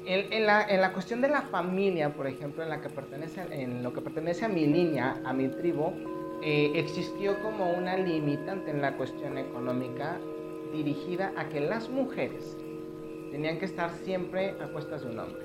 [0.09, 2.71] en, la, en la, cuestión de la familia, por ejemplo, en,
[3.83, 5.93] lo que pertenece a mi línea, a mi tribu,
[6.43, 10.19] eh, existió como una limitante en la cuestión económica
[10.73, 12.57] dirigida a que las mujeres
[13.31, 15.43] tenían que estar siempre a cuestas de un hombre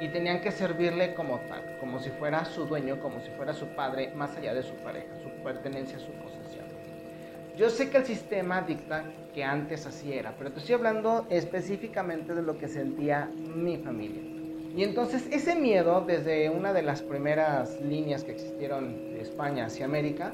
[0.00, 3.66] y tenían que servirle como tal, como si fuera su dueño, como si fuera su
[3.76, 6.27] padre, más allá de su pareja, su pertenencia, su posesión.
[7.58, 9.02] Yo sé que el sistema dicta
[9.34, 14.22] que antes así era, pero te estoy hablando específicamente de lo que sentía mi familia.
[14.76, 19.86] Y entonces ese miedo, desde una de las primeras líneas que existieron de España hacia
[19.86, 20.32] América,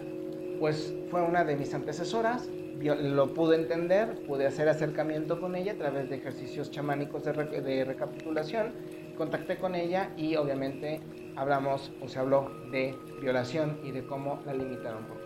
[0.60, 2.46] pues fue una de mis antecesoras,
[2.82, 8.74] lo pude entender, pude hacer acercamiento con ella a través de ejercicios chamánicos de, recapitulación,
[9.16, 11.00] contacté con ella y obviamente
[11.36, 15.23] hablamos o se habló de violación y de cómo la limitaron.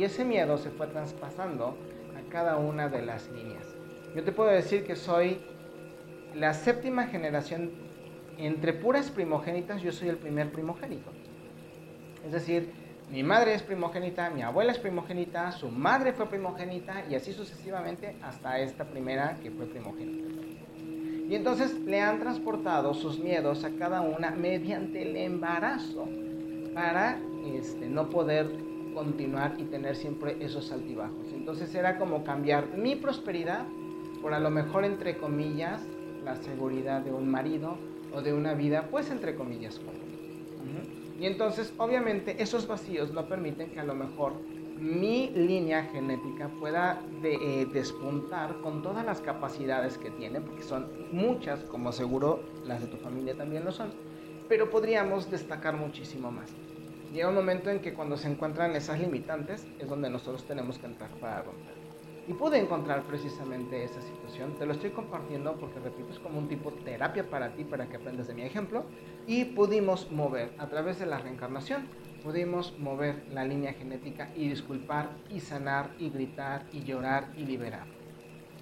[0.00, 1.76] Y ese miedo se fue traspasando
[2.16, 3.66] a cada una de las líneas.
[4.16, 5.42] Yo te puedo decir que soy
[6.34, 7.70] la séptima generación
[8.38, 11.10] entre puras primogénitas yo soy el primer primogénito.
[12.24, 12.72] Es decir,
[13.10, 18.16] mi madre es primogénita, mi abuela es primogénita, su madre fue primogénita y así sucesivamente
[18.22, 20.30] hasta esta primera que fue primogénita.
[21.28, 26.08] Y entonces le han transportado sus miedos a cada una mediante el embarazo
[26.72, 27.20] para
[27.54, 28.69] este, no poder
[29.00, 31.32] continuar y tener siempre esos altibajos.
[31.32, 33.64] Entonces era como cambiar mi prosperidad
[34.20, 35.80] por a lo mejor entre comillas
[36.22, 37.78] la seguridad de un marido
[38.12, 39.94] o de una vida, pues entre comillas, cómoda.
[41.18, 44.34] Y entonces, obviamente, esos vacíos no permiten que a lo mejor
[44.78, 51.60] mi línea genética pueda eh, despuntar con todas las capacidades que tiene, porque son muchas,
[51.64, 53.92] como seguro las de tu familia también lo son,
[54.48, 56.50] pero podríamos destacar muchísimo más.
[57.12, 60.86] Llega un momento en que cuando se encuentran esas limitantes es donde nosotros tenemos que
[60.86, 61.74] entrar para romper.
[62.28, 64.54] Y pude encontrar precisamente esa situación.
[64.56, 67.88] Te lo estoy compartiendo porque, repito, es como un tipo de terapia para ti, para
[67.88, 68.84] que aprendas de mi ejemplo.
[69.26, 71.88] Y pudimos mover a través de la reencarnación,
[72.22, 77.86] pudimos mover la línea genética y disculpar y sanar y gritar y llorar y liberar.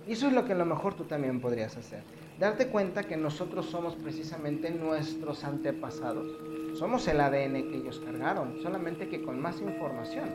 [0.07, 2.03] Y eso es lo que a lo mejor tú también podrías hacer.
[2.39, 6.27] Darte cuenta que nosotros somos precisamente nuestros antepasados.
[6.74, 10.31] Somos el ADN que ellos cargaron, solamente que con más información.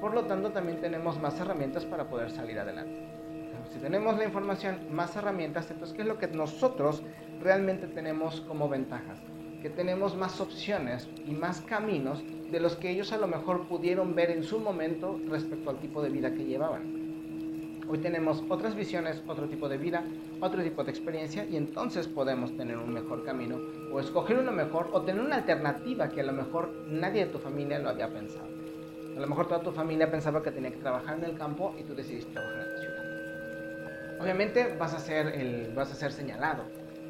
[0.00, 3.10] Por lo tanto, también tenemos más herramientas para poder salir adelante.
[3.72, 7.02] Si tenemos la información, más herramientas, entonces, ¿qué es lo que nosotros
[7.40, 9.20] realmente tenemos como ventajas?
[9.62, 14.14] Que tenemos más opciones y más caminos de los que ellos a lo mejor pudieron
[14.14, 16.99] ver en su momento respecto al tipo de vida que llevaban.
[17.90, 20.04] Hoy tenemos otras visiones, otro tipo de vida,
[20.40, 23.58] otro tipo de experiencia y entonces podemos tener un mejor camino
[23.92, 27.38] o escoger uno mejor o tener una alternativa que a lo mejor nadie de tu
[27.40, 28.46] familia lo había pensado.
[29.16, 31.82] A lo mejor toda tu familia pensaba que tenía que trabajar en el campo y
[31.82, 34.20] tú decidiste trabajar en la ciudad.
[34.22, 36.62] Obviamente vas a ser, el, vas a ser señalado,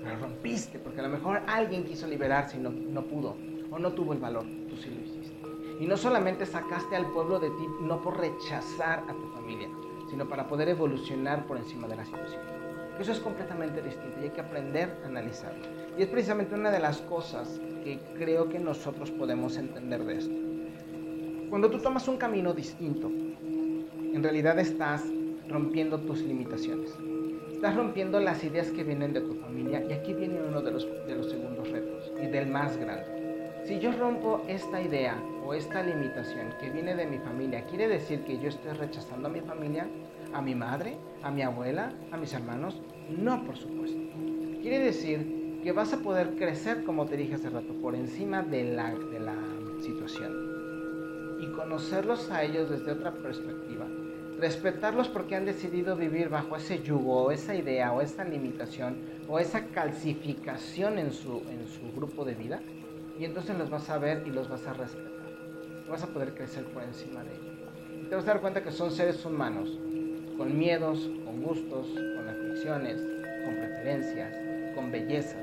[0.03, 3.37] pero rompiste, porque a lo mejor alguien quiso liberarse y no, no pudo,
[3.71, 5.37] o no tuvo el valor, tú sí lo hiciste.
[5.79, 9.69] Y no solamente sacaste al pueblo de ti, no por rechazar a tu familia,
[10.11, 12.43] sino para poder evolucionar por encima de la situación.
[12.99, 15.65] Eso es completamente distinto y hay que aprender a analizarlo.
[15.97, 20.35] Y es precisamente una de las cosas que creo que nosotros podemos entender de esto.
[21.49, 25.05] Cuando tú tomas un camino distinto, en realidad estás
[25.49, 26.95] rompiendo tus limitaciones.
[27.51, 30.87] Estás rompiendo las ideas que vienen de tu familia y aquí viene uno de los,
[31.07, 33.20] de los segundos retos y del más grande.
[33.71, 35.17] Si yo rompo esta idea
[35.47, 39.31] o esta limitación que viene de mi familia, ¿quiere decir que yo estoy rechazando a
[39.31, 39.87] mi familia?
[40.33, 40.97] ¿A mi madre?
[41.23, 41.93] ¿A mi abuela?
[42.11, 42.83] ¿A mis hermanos?
[43.17, 43.97] No, por supuesto.
[44.61, 48.75] Quiere decir que vas a poder crecer, como te dije hace rato, por encima de
[48.75, 49.37] la, de la
[49.81, 53.87] situación y conocerlos a ellos desde otra perspectiva
[54.41, 58.97] respetarlos porque han decidido vivir bajo ese yugo o esa idea o esa limitación
[59.29, 62.61] o esa calcificación en su, en su grupo de vida
[63.21, 65.11] y entonces los vas a ver y los vas a respetar.
[65.91, 68.09] Vas a poder crecer por encima de ellos.
[68.09, 69.79] te vas a dar cuenta que son seres humanos
[70.39, 72.97] con miedos, con gustos, con aflicciones,
[73.45, 74.35] con preferencias,
[74.75, 75.43] con bellezas,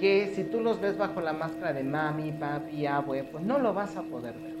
[0.00, 3.74] que si tú los ves bajo la máscara de mami, papi, abue, pues no lo
[3.74, 4.56] vas a poder ver.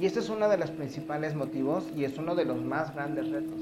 [0.00, 3.30] Y este es uno de los principales motivos y es uno de los más grandes
[3.30, 3.60] retos.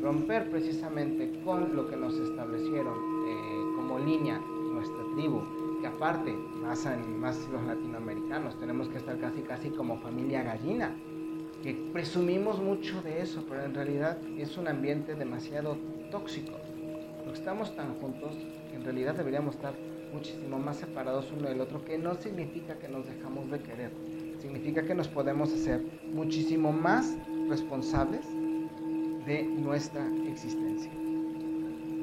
[0.00, 2.94] Romper precisamente con lo que nos establecieron
[3.28, 4.40] eh, como línea
[4.72, 5.42] nuestra tribu,
[5.80, 10.94] que aparte, más, en, más los latinoamericanos, tenemos que estar casi casi como familia gallina,
[11.62, 15.76] que presumimos mucho de eso, pero en realidad es un ambiente demasiado
[16.10, 16.52] tóxico.
[17.24, 18.32] Porque estamos tan juntos
[18.70, 19.74] que en realidad deberíamos estar
[20.12, 23.90] muchísimo más separados uno del otro, que no significa que nos dejamos de querer
[24.40, 27.16] significa que nos podemos hacer muchísimo más
[27.48, 28.26] responsables
[29.26, 30.90] de nuestra existencia.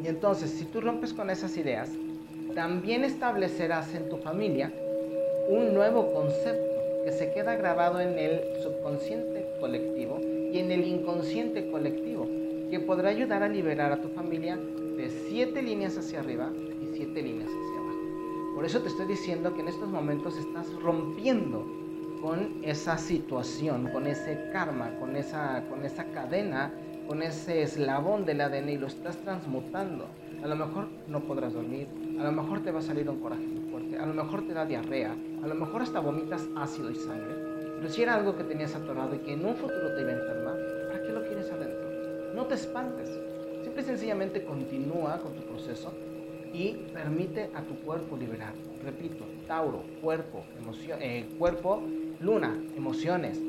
[0.04, 1.90] Y entonces, si tú rompes con esas ideas,
[2.58, 4.74] también establecerás en tu familia
[5.47, 11.70] un nuevo concepto que se queda grabado en el subconsciente colectivo y en el inconsciente
[11.70, 12.28] colectivo,
[12.72, 16.51] que podrá ayudar a liberar a tu familia de siete líneas hacia arriba
[16.82, 18.55] y siete líneas hacia abajo.
[18.55, 21.64] Por eso te estoy diciendo que en estos momentos estás rompiendo
[22.24, 26.74] con esa situación, con ese karma, con esa, con esa cadena,
[27.08, 30.08] con ese eslabón del ADN y lo estás transmutando.
[30.43, 31.88] A lo mejor no podrás dormir,
[32.20, 34.53] a lo mejor te va a salir un coraje muy fuerte, a lo mejor te
[34.53, 37.36] da diarrea, a lo mejor hasta vomitas ácido y sangre.
[37.78, 40.13] Pero si era algo que tenías atorado y que en un futuro te iba a
[40.13, 40.57] enfermar,
[40.88, 42.34] ¿para qué lo quieres adentro?
[42.34, 43.09] No te espantes.
[43.63, 45.93] Simple y sencillamente continúa con tu proceso
[46.53, 48.53] y permite a tu cuerpo liberar.
[48.84, 51.84] Repito, Tauro, cuerpo, emoción, eh, cuerpo,
[52.20, 53.39] Luna, emociones.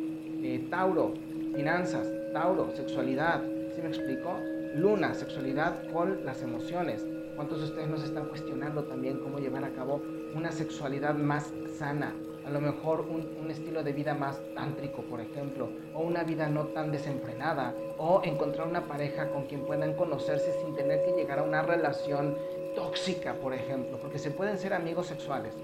[0.43, 1.15] Eh, Tauro,
[1.55, 2.07] finanzas.
[2.33, 3.43] Tauro, sexualidad.
[3.75, 4.37] ¿Sí me explico?
[4.75, 7.07] Luna, sexualidad con las emociones.
[7.39, 10.03] ¿Cuántos de ustedes nos están cuestionando también cómo llevar a cabo
[10.35, 12.13] una sexualidad más sana?
[12.45, 16.67] A lo mejor un, estilo de vida más tántrico, por ejemplo, o una vida no
[16.67, 21.45] tan desenfrenada, o encontrar una pareja con quien puedan conocerse sin tener que llegar a
[21.45, 22.37] una relación
[22.75, 25.55] tóxica, por ejemplo, porque se pueden ser amigos sexuales,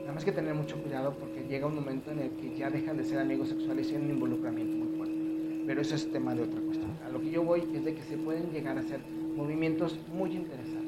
[0.00, 2.96] Nada más que tener mucho cuidado porque llega un momento en el que ya dejan
[2.96, 5.64] de ser amigos sexuales y hay un involucramiento muy fuerte.
[5.68, 6.90] Pero eso es tema de otra cuestión.
[7.06, 8.98] A lo que yo voy es de que se pueden llegar a hacer
[9.36, 10.81] movimientos muy interesantes.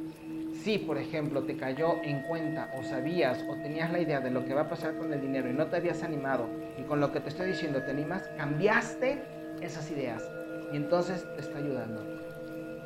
[0.64, 4.46] Si, por ejemplo, te cayó en cuenta o sabías o tenías la idea de lo
[4.46, 6.48] que va a pasar con el dinero y no te habías animado
[6.78, 9.22] y con lo que te estoy diciendo te animas, cambiaste
[9.60, 10.26] esas ideas
[10.72, 12.02] y entonces te está ayudando.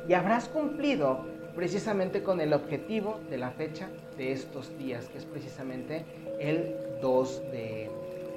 [0.09, 1.25] Y habrás cumplido
[1.55, 6.03] precisamente con el objetivo de la fecha de estos días, que es precisamente
[6.37, 7.89] el 2 de,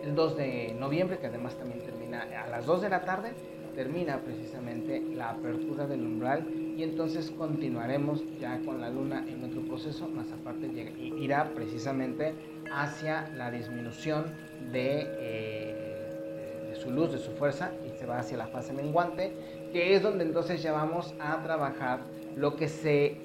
[0.05, 3.33] el 2 de noviembre, que además también termina a las 2 de la tarde,
[3.75, 6.47] termina precisamente la apertura del umbral
[6.77, 10.69] y entonces continuaremos ya con la luna en otro proceso, más aparte
[10.99, 12.35] irá precisamente
[12.73, 14.25] hacia la disminución
[14.73, 19.33] de, eh, de su luz, de su fuerza y se va hacia la fase menguante,
[19.73, 22.01] que es donde entonces ya vamos a trabajar
[22.37, 23.17] lo que se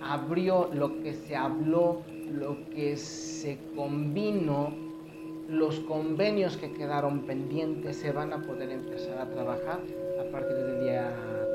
[0.00, 4.74] abrió, lo que se habló, lo que se combinó,
[5.48, 9.80] los convenios que quedaron pendientes se van a poder empezar a trabajar
[10.20, 10.67] a partir día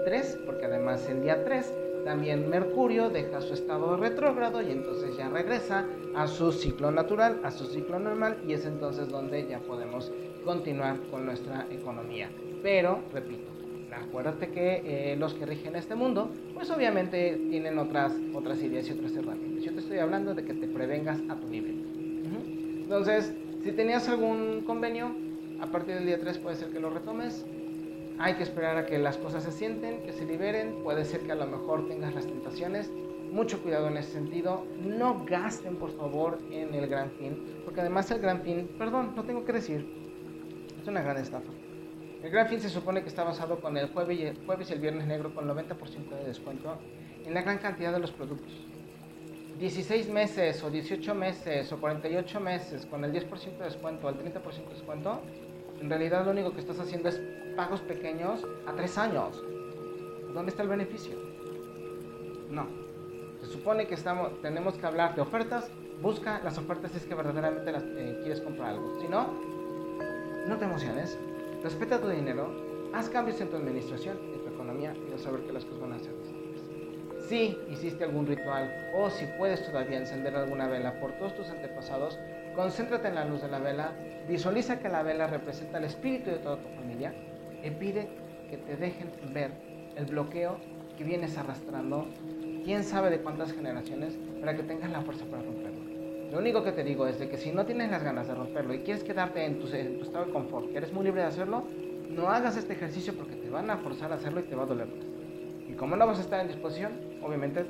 [0.03, 1.73] 3, porque además el día 3
[2.03, 7.51] también Mercurio deja su estado retrógrado y entonces ya regresa a su ciclo natural, a
[7.51, 10.11] su ciclo normal y es entonces donde ya podemos
[10.43, 12.29] continuar con nuestra economía.
[12.61, 13.49] Pero, repito,
[13.95, 18.91] acuérdate que eh, los que rigen este mundo, pues obviamente tienen otras, otras ideas y
[18.93, 19.63] otras herramientas.
[19.63, 21.83] Yo te estoy hablando de que te prevengas a tu nivel.
[22.81, 23.33] Entonces,
[23.63, 25.15] si tenías algún convenio,
[25.61, 27.45] a partir del día 3 puede ser que lo retomes.
[28.19, 30.83] Hay que esperar a que las cosas se sienten, que se liberen.
[30.83, 32.91] Puede ser que a lo mejor tengas las tentaciones.
[33.31, 34.65] Mucho cuidado en ese sentido.
[34.81, 37.61] No gasten, por favor, en el gran fin.
[37.65, 39.85] Porque además el gran fin, perdón, no tengo que decir,
[40.81, 41.51] es una gran estafa.
[42.23, 44.73] El Gran Fin se supone que está basado con el jueves y el, jueves y
[44.73, 46.77] el viernes negro con 90% de descuento
[47.25, 48.49] en la gran cantidad de los productos.
[49.59, 54.41] 16 meses o 18 meses o 48 meses con el 10% de descuento el 30%
[54.41, 55.21] de descuento,
[55.83, 57.21] en realidad lo único que estás haciendo es
[57.57, 59.43] pagos pequeños a 3 años.
[60.33, 61.17] ¿Dónde está el beneficio?
[62.49, 62.67] No.
[63.41, 65.69] Se supone que estamos, tenemos que hablar de ofertas.
[66.01, 68.97] Busca las ofertas si es que verdaderamente las, eh, quieres comprar algo.
[69.01, 69.27] Si no,
[70.47, 71.19] no te emociones.
[71.61, 72.49] Respeta tu dinero.
[72.93, 75.81] Haz cambios en tu administración, en tu economía y vas a ver que las cosas
[75.81, 76.13] van a ser.
[77.27, 82.17] Si hiciste algún ritual o si puedes todavía encender alguna vela por todos tus antepasados,
[82.55, 83.91] concéntrate en la luz de la vela,
[84.27, 87.13] visualiza que la vela representa el espíritu de toda tu familia
[87.63, 88.07] y pide
[88.49, 89.51] que te dejen ver
[89.95, 90.57] el bloqueo
[90.97, 92.07] que vienes arrastrando,
[92.63, 95.81] quién sabe de cuántas generaciones, para que tengas la fuerza para romperlo.
[96.31, 98.73] Lo único que te digo es de que si no tienes las ganas de romperlo
[98.73, 101.63] y quieres quedarte en tu, estado de confort, que eres muy libre de hacerlo,
[102.09, 104.67] no hagas este ejercicio porque te van a forzar a hacerlo y te va a
[104.67, 104.87] doler
[105.67, 106.93] Y como no vas a estar en disposición,
[107.23, 107.65] obviamente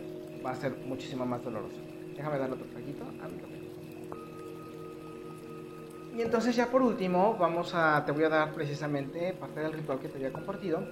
[0.46, 1.78] va a ser muchísimo más doloroso.
[2.16, 3.53] Déjame darle otro traguito a mi.
[6.16, 10.00] Y entonces ya por último, vamos a, te voy a dar precisamente parte del ritual
[10.00, 10.84] que te había compartido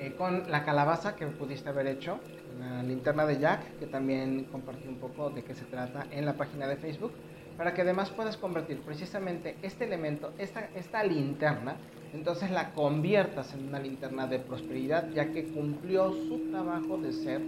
[0.00, 2.18] eh, con la calabaza que pudiste haber hecho,
[2.58, 6.34] la linterna de Jack, que también compartí un poco de qué se trata en la
[6.34, 7.12] página de Facebook,
[7.56, 11.76] para que además puedas convertir precisamente este elemento, esta, esta linterna,
[12.12, 17.40] entonces la conviertas en una linterna de prosperidad, ya que cumplió su trabajo de ser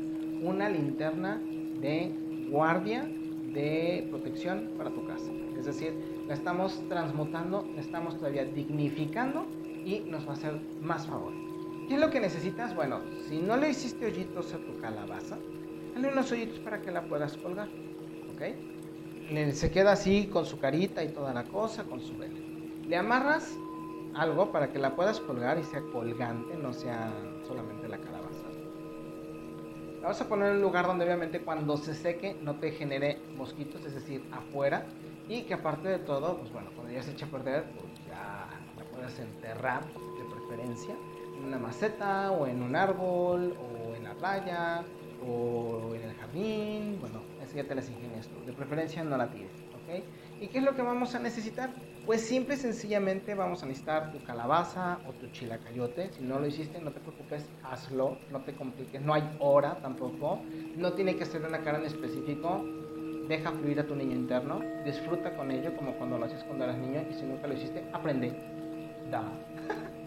[0.43, 1.39] una linterna
[1.81, 2.15] de
[2.49, 5.31] guardia, de protección para tu casa.
[5.59, 9.47] Es decir, la estamos transmutando, la estamos todavía dignificando
[9.85, 11.33] y nos va a hacer más favor.
[11.89, 12.75] ¿Qué es lo que necesitas?
[12.75, 15.39] Bueno, si no le hiciste hoyitos a tu calabaza,
[15.95, 17.69] dale unos hoyitos para que la puedas colgar.
[18.35, 19.53] ¿Ok?
[19.53, 22.39] Se queda así con su carita y toda la cosa, con su vela.
[22.87, 23.57] Le amarras
[24.15, 27.11] algo para que la puedas colgar y sea colgante, no sea
[27.47, 28.45] solamente la calabaza.
[30.03, 33.19] La vas a poner en un lugar donde obviamente cuando se seque no te genere
[33.37, 34.87] mosquitos, es decir, afuera.
[35.29, 38.49] Y que aparte de todo, pues bueno, cuando ya se echa a perder, pues ya
[38.77, 40.95] la puedes enterrar de preferencia
[41.37, 44.85] en una maceta o en un árbol o en la playa
[45.27, 46.99] o en el jardín.
[47.01, 48.29] Bueno, así ya te las ingenias.
[48.47, 50.03] De preferencia no la tires, ¿ok?
[50.41, 51.71] ¿Y qué es lo que vamos a necesitar?
[52.07, 56.11] Pues simple y sencillamente vamos a necesitar tu calabaza o tu chilacayote.
[56.13, 59.03] Si no lo hiciste, no te preocupes, hazlo, no te compliques.
[59.03, 60.41] No hay hora tampoco.
[60.77, 62.65] No tiene que ser una cara en específico.
[63.29, 64.61] Deja fluir a tu niño interno.
[64.85, 67.05] Disfruta con ello como cuando lo haces cuando eras niño.
[67.11, 68.33] Y si nunca lo hiciste, aprende.
[69.11, 69.23] Da.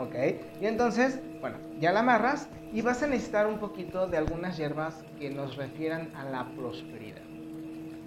[0.00, 0.14] ¿ok?
[0.60, 5.04] Y entonces, bueno, ya la amarras y vas a necesitar un poquito de algunas hierbas
[5.18, 7.22] que nos refieran a la prosperidad.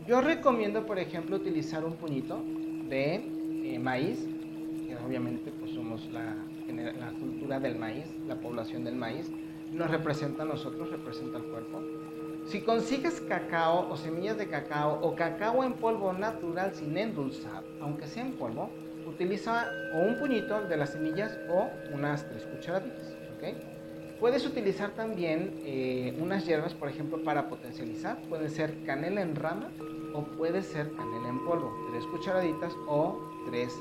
[0.07, 2.43] Yo recomiendo, por ejemplo, utilizar un puñito
[2.89, 4.27] de eh, maíz,
[4.87, 6.35] que obviamente pues somos la,
[6.67, 9.31] la cultura del maíz, la población del maíz,
[9.71, 11.81] nos representa a nosotros, representa al cuerpo.
[12.45, 18.07] Si consigues cacao o semillas de cacao o cacao en polvo natural sin endulzar, aunque
[18.07, 18.69] sea en polvo,
[19.07, 23.13] utiliza o un puñito de las semillas o unas tres cucharaditas.
[24.19, 28.17] Puedes utilizar también eh, unas hierbas, por ejemplo, para potencializar.
[28.29, 29.69] Puede ser canela en rama
[30.13, 31.73] o puede ser canela en polvo.
[31.91, 33.77] Tres cucharaditas o tres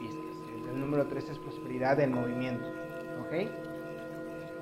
[0.00, 0.36] pizcas.
[0.68, 2.66] El número tres es prosperidad en movimiento.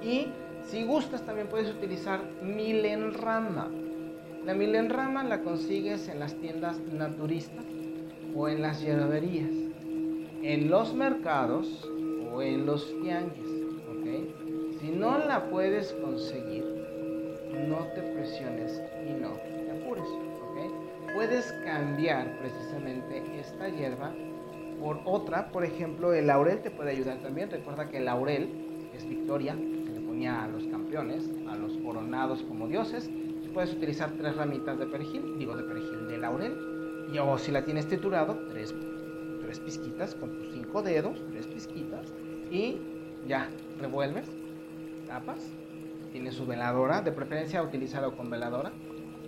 [0.03, 0.29] Y
[0.67, 3.71] si gustas, también puedes utilizar miel en rama.
[4.45, 7.65] La miel en rama la consigues en las tiendas naturistas
[8.35, 9.65] o en las hierberías
[10.45, 11.89] en los mercados
[12.31, 13.49] o en los tianguis.
[14.79, 16.63] Si no la puedes conseguir,
[17.67, 20.07] no te presiones y no te apures.
[21.15, 24.13] Puedes cambiar precisamente esta hierba
[24.79, 27.51] por otra, por ejemplo, el laurel te puede ayudar también.
[27.51, 28.51] Recuerda que el laurel
[28.95, 29.57] es victoria,
[30.23, 33.11] a los campeones, a los coronados como dioses.
[33.53, 36.57] Puedes utilizar tres ramitas de perejil, digo de perejil de laurel,
[37.13, 38.75] y o si la tienes triturado, tres
[39.43, 42.13] tres pizquitas con tus cinco dedos, tres pizquitas,
[42.51, 42.79] y
[43.29, 43.49] ya,
[43.81, 44.27] revuelves,
[45.07, 45.39] tapas,
[46.11, 48.73] tiene su veladora, de preferencia utilizado con veladora,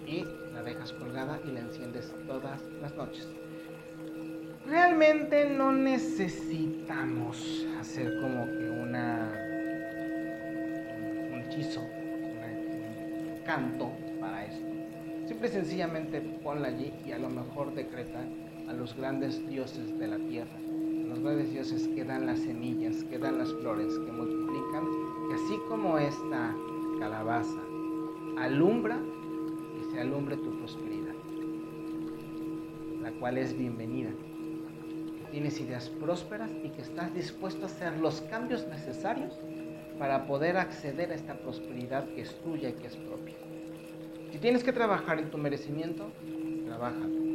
[0.06, 0.24] y
[0.54, 3.28] la dejas colgada y la enciendes todas las noches.
[4.66, 9.15] Realmente no necesitamos hacer como que una un
[11.56, 11.82] hechizo,
[13.44, 13.90] canto
[14.20, 14.66] para esto.
[15.26, 18.24] Simple y sencillamente ponla allí y a lo mejor decreta
[18.68, 23.04] a los grandes dioses de la tierra, a los grandes dioses que dan las semillas,
[23.04, 24.84] que dan las flores, que multiplican,
[25.28, 26.54] que así como esta
[26.98, 27.60] calabaza
[28.38, 31.14] alumbra, y se alumbre tu prosperidad,
[33.00, 34.10] la cual es bienvenida.
[34.10, 39.38] Que tienes ideas prósperas y que estás dispuesto a hacer los cambios necesarios
[39.98, 43.34] para poder acceder a esta prosperidad que es tuya y que es propia.
[44.32, 46.10] Si tienes que trabajar en tu merecimiento,
[46.66, 47.26] trabájalo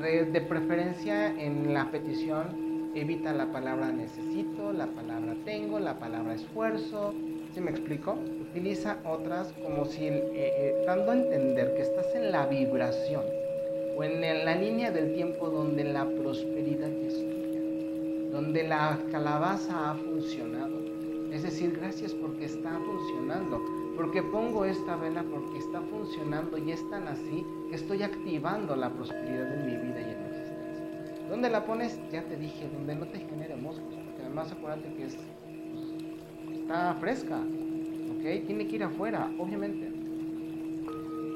[0.00, 7.14] de preferencia en la petición evita la palabra necesito, la palabra tengo, la palabra esfuerzo.
[7.54, 8.16] ¿Sí me explico?
[8.50, 13.22] Utiliza otras como si eh, eh, dando a entender que estás en la vibración
[13.96, 19.94] o en la línea del tiempo donde la prosperidad es tuya, donde la calabaza ha
[19.94, 20.77] funcionado.
[21.32, 23.62] Es decir, gracias porque está funcionando,
[23.96, 28.90] porque pongo esta vela porque está funcionando y es tan así que estoy activando la
[28.90, 31.28] prosperidad en mi vida y en mi existencia.
[31.28, 32.00] ¿Dónde la pones?
[32.10, 36.94] Ya te dije, donde no te genere moscos, porque además acuérdate que es, pues, está
[36.94, 38.46] fresca, ¿ok?
[38.46, 39.92] Tiene que ir afuera, obviamente.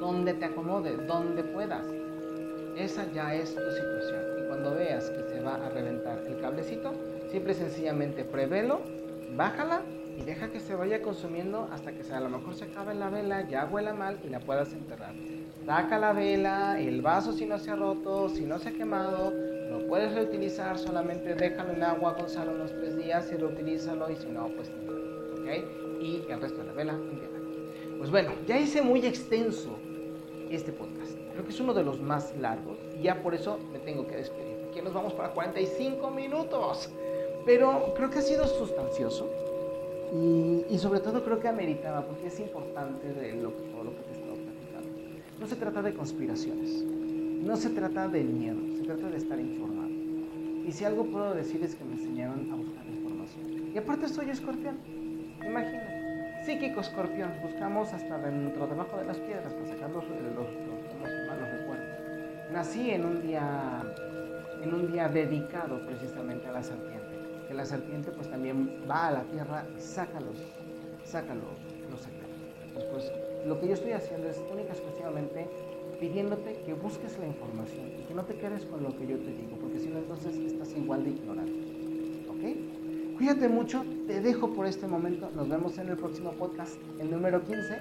[0.01, 1.87] Donde te acomode, donde puedas.
[2.77, 4.23] Esa ya es tu situación.
[4.43, 6.93] Y cuando veas que se va a reventar el cablecito,
[7.31, 8.81] simple y sencillamente prevelo,
[9.37, 9.83] bájala
[10.19, 13.49] y deja que se vaya consumiendo hasta que a lo mejor se acabe la vela,
[13.49, 15.15] ya huela mal y la puedas enterrar.
[15.65, 19.31] Saca la vela, el vaso si no se ha roto, si no se ha quemado,
[19.31, 24.17] lo puedes reutilizar, solamente déjalo en agua con sal unos tres días y reutilízalo y
[24.17, 26.03] si no, pues ¿ok?
[26.03, 26.99] Y el resto de la vela,
[27.99, 29.79] Pues bueno, ya hice muy extenso
[30.51, 31.17] este podcast.
[31.33, 34.17] Creo que es uno de los más largos y ya por eso me tengo que
[34.17, 34.59] despedir.
[34.69, 36.91] Aquí nos vamos para 45 minutos.
[37.45, 39.29] Pero creo que ha sido sustancioso
[40.13, 44.11] y, sobre todo creo que ameritaba, porque es importante de lo, todo lo que te
[44.11, 44.89] he estado platicando.
[45.41, 49.91] No se trata de conspiraciones, no se trata de miedo, se trata de estar informado.
[50.67, 53.73] Y si algo puedo decir es que me enseñaron a buscar información.
[53.75, 54.77] Y aparte soy escorpión,
[55.45, 55.89] imagina.
[56.45, 61.49] Psíquico escorpión, buscamos hasta dentro, debajo de las piedras para sacar los, los, los malos
[61.59, 61.87] recuerdos.
[62.53, 63.83] Nací en un día,
[64.63, 67.02] en un día dedicado precisamente a la serpiente
[67.55, 70.37] la serpiente pues también va a la tierra y saca los,
[71.05, 72.31] saca los, secretos.
[72.67, 75.47] Entonces, pues, lo que yo estoy haciendo es única exclusivamente
[76.01, 79.33] pidiéndote que busques la información y que no te quedes con lo que yo te
[79.33, 81.53] digo, porque si no entonces estás igual de ignorante.
[82.29, 83.17] ¿Ok?
[83.19, 87.45] Cuídate mucho, te dejo por este momento, nos vemos en el próximo podcast, el número
[87.45, 87.79] 15,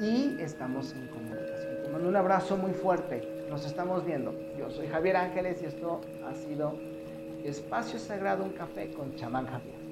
[0.00, 1.82] y estamos en comunicación.
[1.82, 4.34] Te mando un abrazo muy fuerte, nos estamos viendo.
[4.58, 6.78] Yo soy Javier Ángeles y esto ha sido
[7.44, 9.83] Espacio Sagrado, un café con chamán Javier.